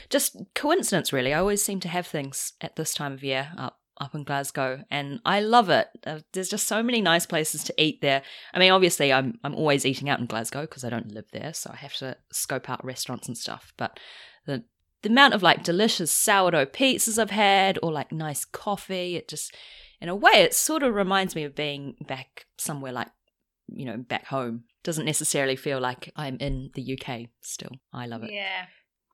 just 0.10 0.38
coincidence. 0.56 1.12
Really, 1.12 1.34
I 1.34 1.40
always 1.40 1.62
seem 1.62 1.82
to 1.82 1.90
have 1.90 2.08
things 2.08 2.54
at 2.62 2.78
this 2.78 2.94
time 2.94 3.12
of 3.12 3.22
year 3.22 3.52
up 3.58 3.82
up 3.98 4.16
in 4.16 4.24
Glasgow, 4.24 4.86
and 4.90 5.20
I 5.26 5.42
love 5.42 5.70
it. 5.70 5.90
Uh, 6.06 6.20
there's 6.32 6.50
just 6.50 6.68
so 6.68 6.82
many 6.82 7.02
nice 7.02 7.26
places 7.26 7.66
to 7.66 7.74
eat 7.78 8.02
there. 8.02 8.24
I 8.54 8.60
mean, 8.60 8.72
obviously, 8.72 9.12
I'm 9.12 9.40
I'm 9.44 9.56
always 9.56 9.86
eating 9.86 10.10
out 10.10 10.22
in 10.22 10.26
Glasgow 10.26 10.62
because 10.62 10.86
I 10.86 10.90
don't 10.90 11.12
live 11.12 11.28
there, 11.34 11.54
so 11.54 11.72
I 11.74 11.76
have 11.76 11.96
to 11.96 12.16
scope 12.32 12.70
out 12.70 12.86
restaurants 12.86 13.28
and 13.28 13.38
stuff. 13.38 13.74
But 13.76 14.00
the 14.46 14.64
the 15.02 15.10
amount 15.10 15.34
of 15.34 15.44
like 15.44 15.64
delicious 15.64 16.12
sourdough 16.12 16.68
pizzas 16.68 17.18
I've 17.20 17.32
had, 17.32 17.80
or 17.82 17.92
like 17.92 18.12
nice 18.12 18.46
coffee, 18.46 19.16
it 19.16 19.28
just 19.28 19.56
in 20.00 20.10
a 20.10 20.16
way 20.16 20.32
it 20.34 20.54
sort 20.54 20.84
of 20.84 20.94
reminds 20.94 21.36
me 21.36 21.44
of 21.44 21.56
being 21.56 21.96
back 22.08 22.46
somewhere 22.58 22.92
like 22.92 23.10
you 23.68 23.86
know 23.86 23.98
back 23.98 24.26
home. 24.28 24.64
Doesn't 24.84 25.06
necessarily 25.06 25.56
feel 25.56 25.80
like 25.80 26.12
I'm 26.16 26.38
in 26.38 26.72
the 26.74 26.98
UK 26.98 27.28
still. 27.42 27.72
I 27.94 28.08
love 28.08 28.24
it. 28.24 28.32
yeah. 28.32 28.66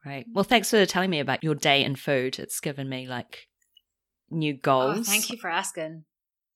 Great. 0.04 0.28
Well, 0.32 0.46
thanks 0.46 0.70
for 0.70 0.86
telling 0.86 1.10
me 1.10 1.20
about 1.20 1.44
your 1.44 1.56
day 1.56 1.84
in 1.84 1.96
food. 1.96 2.40
It's 2.40 2.62
given 2.62 2.88
me 2.88 3.08
like 3.08 3.48
new 4.30 4.54
oh, 4.54 4.60
goals. 4.62 5.00
Oh, 5.00 5.04
thank 5.04 5.30
you 5.30 5.38
for 5.38 5.50
asking. 5.50 6.06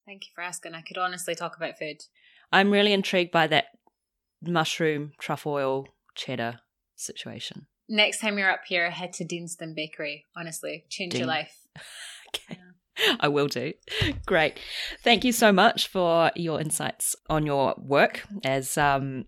Thank 0.06 0.24
you 0.24 0.30
for 0.34 0.42
asking. 0.42 0.74
I 0.74 0.80
could 0.82 0.98
honestly 0.98 1.34
talk 1.34 1.56
about 1.56 1.78
food. 1.78 2.02
I'm 2.50 2.70
really 2.70 2.92
intrigued 2.92 3.30
by 3.32 3.46
that 3.48 3.66
mushroom 4.42 5.12
truffle 5.18 5.52
oil 5.52 5.86
cheddar 6.14 6.60
situation. 6.96 7.66
Next 7.92 8.20
time 8.20 8.38
you're 8.38 8.50
up 8.50 8.62
here, 8.66 8.90
head 8.90 9.12
to 9.14 9.24
Deanston 9.24 9.74
Bakery. 9.74 10.24
Honestly, 10.34 10.86
change 10.88 11.12
Dean. 11.12 11.20
your 11.20 11.28
life. 11.28 11.54
Okay. 12.34 12.56
I 13.20 13.28
will 13.28 13.48
do. 13.48 13.74
Great. 14.24 14.58
Thank 15.02 15.22
you 15.22 15.32
so 15.32 15.52
much 15.52 15.88
for 15.88 16.30
your 16.34 16.62
insights 16.62 17.14
on 17.28 17.44
your 17.44 17.74
work 17.76 18.22
as 18.42 18.78
um, 18.78 19.26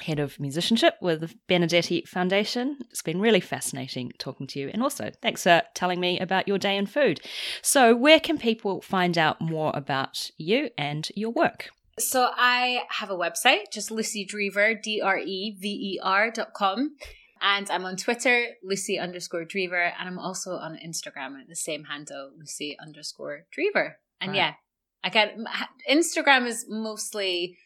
head 0.00 0.18
of 0.18 0.40
musicianship 0.40 0.94
with 1.02 1.20
the 1.20 1.34
Benedetti 1.48 2.06
Foundation. 2.06 2.78
It's 2.90 3.02
been 3.02 3.20
really 3.20 3.40
fascinating 3.40 4.12
talking 4.18 4.46
to 4.48 4.58
you. 4.58 4.70
And 4.72 4.82
also, 4.82 5.10
thanks 5.20 5.42
for 5.42 5.60
telling 5.74 6.00
me 6.00 6.18
about 6.18 6.48
your 6.48 6.56
day 6.56 6.78
in 6.78 6.86
food. 6.86 7.20
So, 7.60 7.94
where 7.94 8.20
can 8.20 8.38
people 8.38 8.80
find 8.80 9.18
out 9.18 9.38
more 9.38 9.72
about 9.74 10.30
you 10.38 10.70
and 10.78 11.06
your 11.14 11.30
work? 11.30 11.68
So 11.98 12.30
I 12.34 12.84
have 12.88 13.10
a 13.10 13.16
website, 13.16 13.70
just 13.70 13.90
Lucy 13.90 14.26
Drever, 14.26 14.80
D 14.82 15.02
R 15.02 15.18
E 15.18 15.56
V 15.58 15.68
E 15.68 16.00
R 16.02 16.30
dot 16.30 16.54
com. 16.54 16.96
And 17.40 17.70
I'm 17.70 17.84
on 17.84 17.96
Twitter, 17.96 18.46
Lucy 18.62 18.98
underscore 18.98 19.44
Drever, 19.44 19.92
and 19.98 20.08
I'm 20.08 20.18
also 20.18 20.52
on 20.52 20.78
Instagram 20.84 21.40
at 21.40 21.48
the 21.48 21.56
same 21.56 21.84
handle, 21.84 22.30
Lucy 22.38 22.76
underscore 22.80 23.46
Drever. 23.56 23.94
And 24.20 24.30
Right. 24.30 24.36
yeah, 24.36 24.54
I 25.04 25.10
get 25.10 25.36
Instagram 25.88 26.46
is 26.46 26.66
mostly 26.68 27.58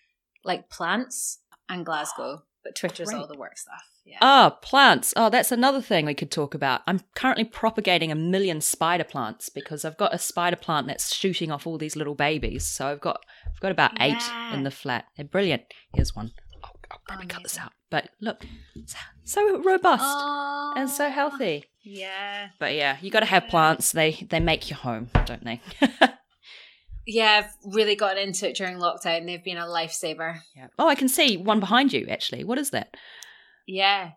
like 0.44 0.68
plants 0.70 1.38
and 1.68 1.86
Glasgow, 1.86 2.42
but 2.64 2.74
Twitter's 2.74 3.12
all 3.12 3.26
the 3.26 3.38
work 3.38 3.56
stuff. 3.56 3.86
Yeah. 4.04 4.18
Ah, 4.22 4.50
plants. 4.62 5.12
Oh, 5.16 5.28
that's 5.30 5.52
another 5.52 5.80
thing 5.80 6.06
we 6.06 6.14
could 6.14 6.30
talk 6.30 6.54
about. 6.54 6.80
I'm 6.86 7.00
currently 7.14 7.44
propagating 7.44 8.10
a 8.10 8.14
million 8.16 8.60
spider 8.60 9.04
plants 9.04 9.48
because 9.50 9.84
I've 9.84 9.98
got 9.98 10.14
a 10.14 10.18
spider 10.18 10.56
plant 10.56 10.86
that's 10.88 11.14
shooting 11.14 11.52
off 11.52 11.66
all 11.66 11.78
these 11.78 11.96
little 11.96 12.14
babies. 12.14 12.66
So 12.66 12.86
I've 12.88 13.00
got 13.00 13.24
I've 13.46 13.60
got 13.60 13.70
about 13.70 13.92
eight 14.00 14.22
in 14.52 14.64
the 14.64 14.70
flat. 14.70 15.04
They're 15.16 15.24
brilliant. 15.26 15.62
Here's 15.94 16.16
one. 16.16 16.32
I'll, 16.90 17.00
probably 17.06 17.26
cut 17.26 17.42
this 17.42 17.58
out. 17.58 17.72
But 17.90 18.10
look, 18.20 18.44
so 19.24 19.58
robust 19.62 20.02
Aw. 20.04 20.74
and 20.76 20.88
so 20.90 21.08
healthy. 21.10 21.64
Yeah. 21.82 22.48
But 22.58 22.74
yeah, 22.74 22.96
you 23.00 23.10
got 23.10 23.20
to 23.20 23.26
have 23.26 23.48
plants. 23.48 23.92
They 23.92 24.26
they 24.28 24.40
make 24.40 24.68
your 24.70 24.78
home, 24.78 25.08
don't 25.26 25.44
they? 25.44 25.60
Yeah, 27.06 27.42
I've 27.44 27.74
really 27.74 27.96
gotten 27.96 28.18
into 28.22 28.48
it 28.48 28.54
during 28.56 28.76
lockdown. 28.76 29.26
They've 29.26 29.42
been 29.42 29.56
a 29.56 29.64
lifesaver. 29.64 30.40
yeah. 30.54 30.68
Oh, 30.78 30.86
I 30.86 30.94
can 30.94 31.08
see 31.08 31.36
one 31.36 31.58
behind 31.58 31.92
you. 31.92 32.06
Actually, 32.08 32.44
what 32.44 32.58
is 32.58 32.70
that? 32.70 32.94
Yeah. 33.66 34.10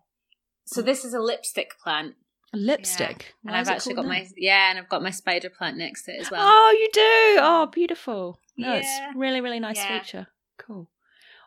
So 0.66 0.82
this 0.82 1.04
is 1.04 1.14
a 1.14 1.20
lipstick 1.20 1.72
plant. 1.82 2.16
A 2.54 2.58
lipstick. 2.58 3.34
And 3.46 3.54
Why 3.54 3.60
I've 3.62 3.68
actually 3.70 3.96
got 3.96 4.04
that? 4.04 4.10
my 4.10 4.28
yeah, 4.38 4.70
and 4.70 4.78
I've 4.78 4.90
got 4.90 5.02
my 5.02 5.10
spider 5.10 5.50
plant 5.50 5.78
next 5.78 6.04
to 6.06 6.12
it 6.12 6.22
as 6.22 6.30
well. 6.30 6.42
Oh, 6.44 6.78
you 6.78 6.90
do. 6.94 7.42
Oh, 7.42 7.70
beautiful. 7.74 8.40
No, 8.58 8.74
Yeah. 8.74 8.80
it's 8.82 9.18
really, 9.18 9.42
really 9.42 9.60
nice 9.60 9.78
Yeah. 9.78 10.00
feature. 10.00 10.28
Cool. 10.60 10.90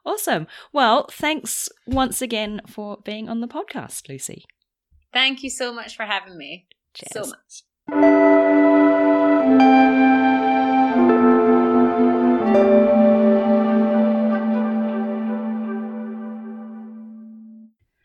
Awesome. 0.07 0.47
Well, 0.73 1.09
thanks 1.11 1.69
once 1.85 2.23
again 2.23 2.61
for 2.69 2.99
being 3.05 3.29
on 3.29 3.41
the 3.41 3.49
podcast, 3.49 4.09
Lucy. 4.09 4.45
Thank 5.13 5.43
you 5.43 5.51
so 5.51 5.73
much 5.73 5.97
for 5.97 6.05
having 6.05 6.39
me. 6.39 6.69
Cheers. 6.95 7.13
So 7.13 7.31
much. 7.31 7.65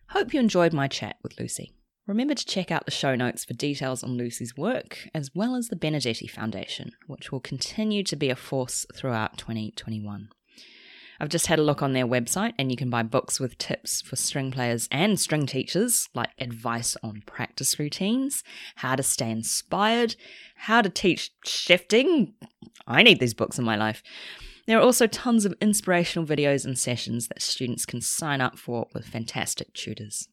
Hope 0.09 0.33
you 0.33 0.39
enjoyed 0.39 0.73
my 0.73 0.87
chat 0.87 1.17
with 1.21 1.39
Lucy. 1.39 1.73
Remember 2.07 2.33
to 2.33 2.45
check 2.45 2.71
out 2.71 2.85
the 2.85 2.91
show 2.91 3.15
notes 3.15 3.45
for 3.45 3.53
details 3.53 4.03
on 4.03 4.17
Lucy's 4.17 4.57
work, 4.57 5.07
as 5.13 5.29
well 5.35 5.55
as 5.55 5.67
the 5.67 5.75
Benedetti 5.75 6.27
Foundation, 6.27 6.93
which 7.05 7.31
will 7.31 7.39
continue 7.39 8.03
to 8.03 8.15
be 8.15 8.29
a 8.31 8.35
force 8.35 8.87
throughout 8.95 9.37
2021. 9.37 10.29
I've 11.21 11.29
just 11.29 11.45
had 11.45 11.59
a 11.59 11.63
look 11.63 11.83
on 11.83 11.93
their 11.93 12.07
website, 12.07 12.53
and 12.57 12.71
you 12.71 12.75
can 12.75 12.89
buy 12.89 13.03
books 13.03 13.39
with 13.39 13.59
tips 13.59 14.01
for 14.01 14.15
string 14.15 14.49
players 14.49 14.87
and 14.89 15.19
string 15.19 15.45
teachers, 15.45 16.09
like 16.15 16.31
advice 16.39 16.97
on 17.03 17.21
practice 17.27 17.77
routines, 17.77 18.43
how 18.77 18.95
to 18.95 19.03
stay 19.03 19.29
inspired, 19.29 20.15
how 20.55 20.81
to 20.81 20.89
teach 20.89 21.29
shifting. 21.45 22.33
I 22.87 23.03
need 23.03 23.19
these 23.19 23.35
books 23.35 23.59
in 23.59 23.65
my 23.65 23.75
life. 23.75 24.01
There 24.65 24.79
are 24.79 24.81
also 24.81 25.05
tons 25.05 25.45
of 25.45 25.53
inspirational 25.61 26.27
videos 26.27 26.65
and 26.65 26.75
sessions 26.75 27.27
that 27.27 27.43
students 27.43 27.85
can 27.85 28.01
sign 28.01 28.41
up 28.41 28.57
for 28.57 28.87
with 28.95 29.05
fantastic 29.05 29.75
tutors. 29.75 30.27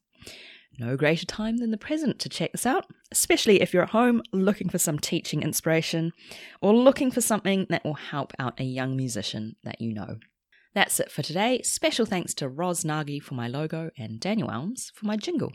No 0.79 0.97
greater 0.97 1.25
time 1.27 1.57
than 1.57 1.69
the 1.69 1.77
present 1.77 2.17
to 2.17 2.29
check 2.29 2.51
this 2.51 2.65
out, 2.65 2.87
especially 3.11 3.61
if 3.61 3.75
you're 3.75 3.83
at 3.83 3.91
home 3.91 4.23
looking 4.31 4.69
for 4.69 4.79
some 4.79 4.97
teaching 4.97 5.43
inspiration 5.43 6.13
or 6.61 6.73
looking 6.73 7.11
for 7.11 7.21
something 7.21 7.67
that 7.69 7.85
will 7.85 7.93
help 7.93 8.33
out 8.39 8.59
a 8.59 8.63
young 8.63 8.95
musician 8.95 9.55
that 9.63 9.79
you 9.79 9.93
know. 9.93 10.17
That's 10.73 10.99
it 10.99 11.11
for 11.11 11.21
today. 11.23 11.61
Special 11.63 12.05
thanks 12.05 12.33
to 12.35 12.47
Roz 12.47 12.85
Nagy 12.85 13.19
for 13.19 13.33
my 13.33 13.47
logo 13.47 13.89
and 13.97 14.19
Daniel 14.19 14.51
Elms 14.51 14.91
for 14.93 15.05
my 15.05 15.17
jingle. 15.17 15.53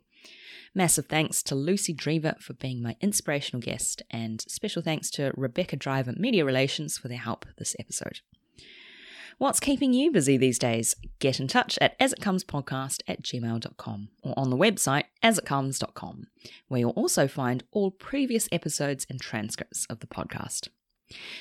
Massive 0.74 1.06
thanks 1.06 1.42
to 1.44 1.54
Lucy 1.54 1.94
Drever 1.94 2.40
for 2.40 2.52
being 2.54 2.82
my 2.82 2.96
inspirational 3.00 3.60
guest, 3.60 4.02
and 4.10 4.40
special 4.48 4.82
thanks 4.82 5.08
to 5.12 5.32
Rebecca 5.36 5.76
Driver 5.76 6.12
Media 6.16 6.44
Relations 6.44 6.98
for 6.98 7.06
their 7.06 7.18
help 7.18 7.46
this 7.58 7.76
episode. 7.78 8.20
What's 9.38 9.60
keeping 9.60 9.92
you 9.92 10.10
busy 10.10 10.36
these 10.36 10.58
days? 10.58 10.94
Get 11.18 11.40
in 11.40 11.48
touch 11.48 11.76
at 11.80 11.98
asitcomespodcast 11.98 13.02
at 13.08 13.22
gmail.com 13.22 14.08
or 14.22 14.34
on 14.36 14.50
the 14.50 14.56
website 14.56 15.04
asitcomes.com, 15.22 16.26
where 16.68 16.80
you'll 16.80 16.90
also 16.90 17.26
find 17.26 17.64
all 17.72 17.90
previous 17.90 18.48
episodes 18.52 19.06
and 19.10 19.20
transcripts 19.20 19.86
of 19.90 20.00
the 20.00 20.06
podcast. 20.06 20.68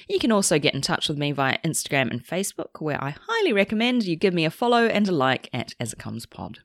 You 0.07 0.19
can 0.19 0.32
also 0.32 0.59
get 0.59 0.74
in 0.74 0.82
touch 0.82 1.07
with 1.07 1.17
me 1.17 1.32
via 1.32 1.59
Instagram 1.59 2.11
and 2.11 2.26
Facebook, 2.26 2.80
where 2.80 3.03
I 3.03 3.15
highly 3.28 3.53
recommend 3.53 4.03
you 4.05 4.15
give 4.15 4.34
me 4.34 4.45
a 4.45 4.51
follow 4.51 4.86
and 4.86 5.07
a 5.07 5.11
like 5.11 5.49
at 5.53 5.74
As 5.80 5.93
It 5.93 5.99
Comes 5.99 6.26
Pod. 6.26 6.59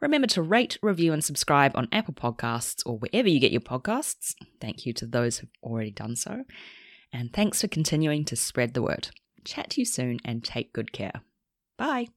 Remember 0.00 0.26
to 0.28 0.42
rate, 0.42 0.78
review, 0.82 1.12
and 1.12 1.24
subscribe 1.24 1.72
on 1.74 1.88
Apple 1.92 2.14
Podcasts 2.14 2.82
or 2.84 2.98
wherever 2.98 3.28
you 3.28 3.40
get 3.40 3.52
your 3.52 3.60
podcasts. 3.60 4.34
Thank 4.60 4.84
you 4.84 4.92
to 4.94 5.06
those 5.06 5.38
who've 5.38 5.50
already 5.62 5.90
done 5.90 6.16
so. 6.16 6.44
And 7.12 7.32
thanks 7.32 7.60
for 7.60 7.68
continuing 7.68 8.24
to 8.26 8.36
spread 8.36 8.74
the 8.74 8.82
word. 8.82 9.08
Chat 9.44 9.70
to 9.70 9.80
you 9.80 9.84
soon 9.84 10.18
and 10.24 10.44
take 10.44 10.72
good 10.72 10.92
care. 10.92 11.22
Bye. 11.78 12.08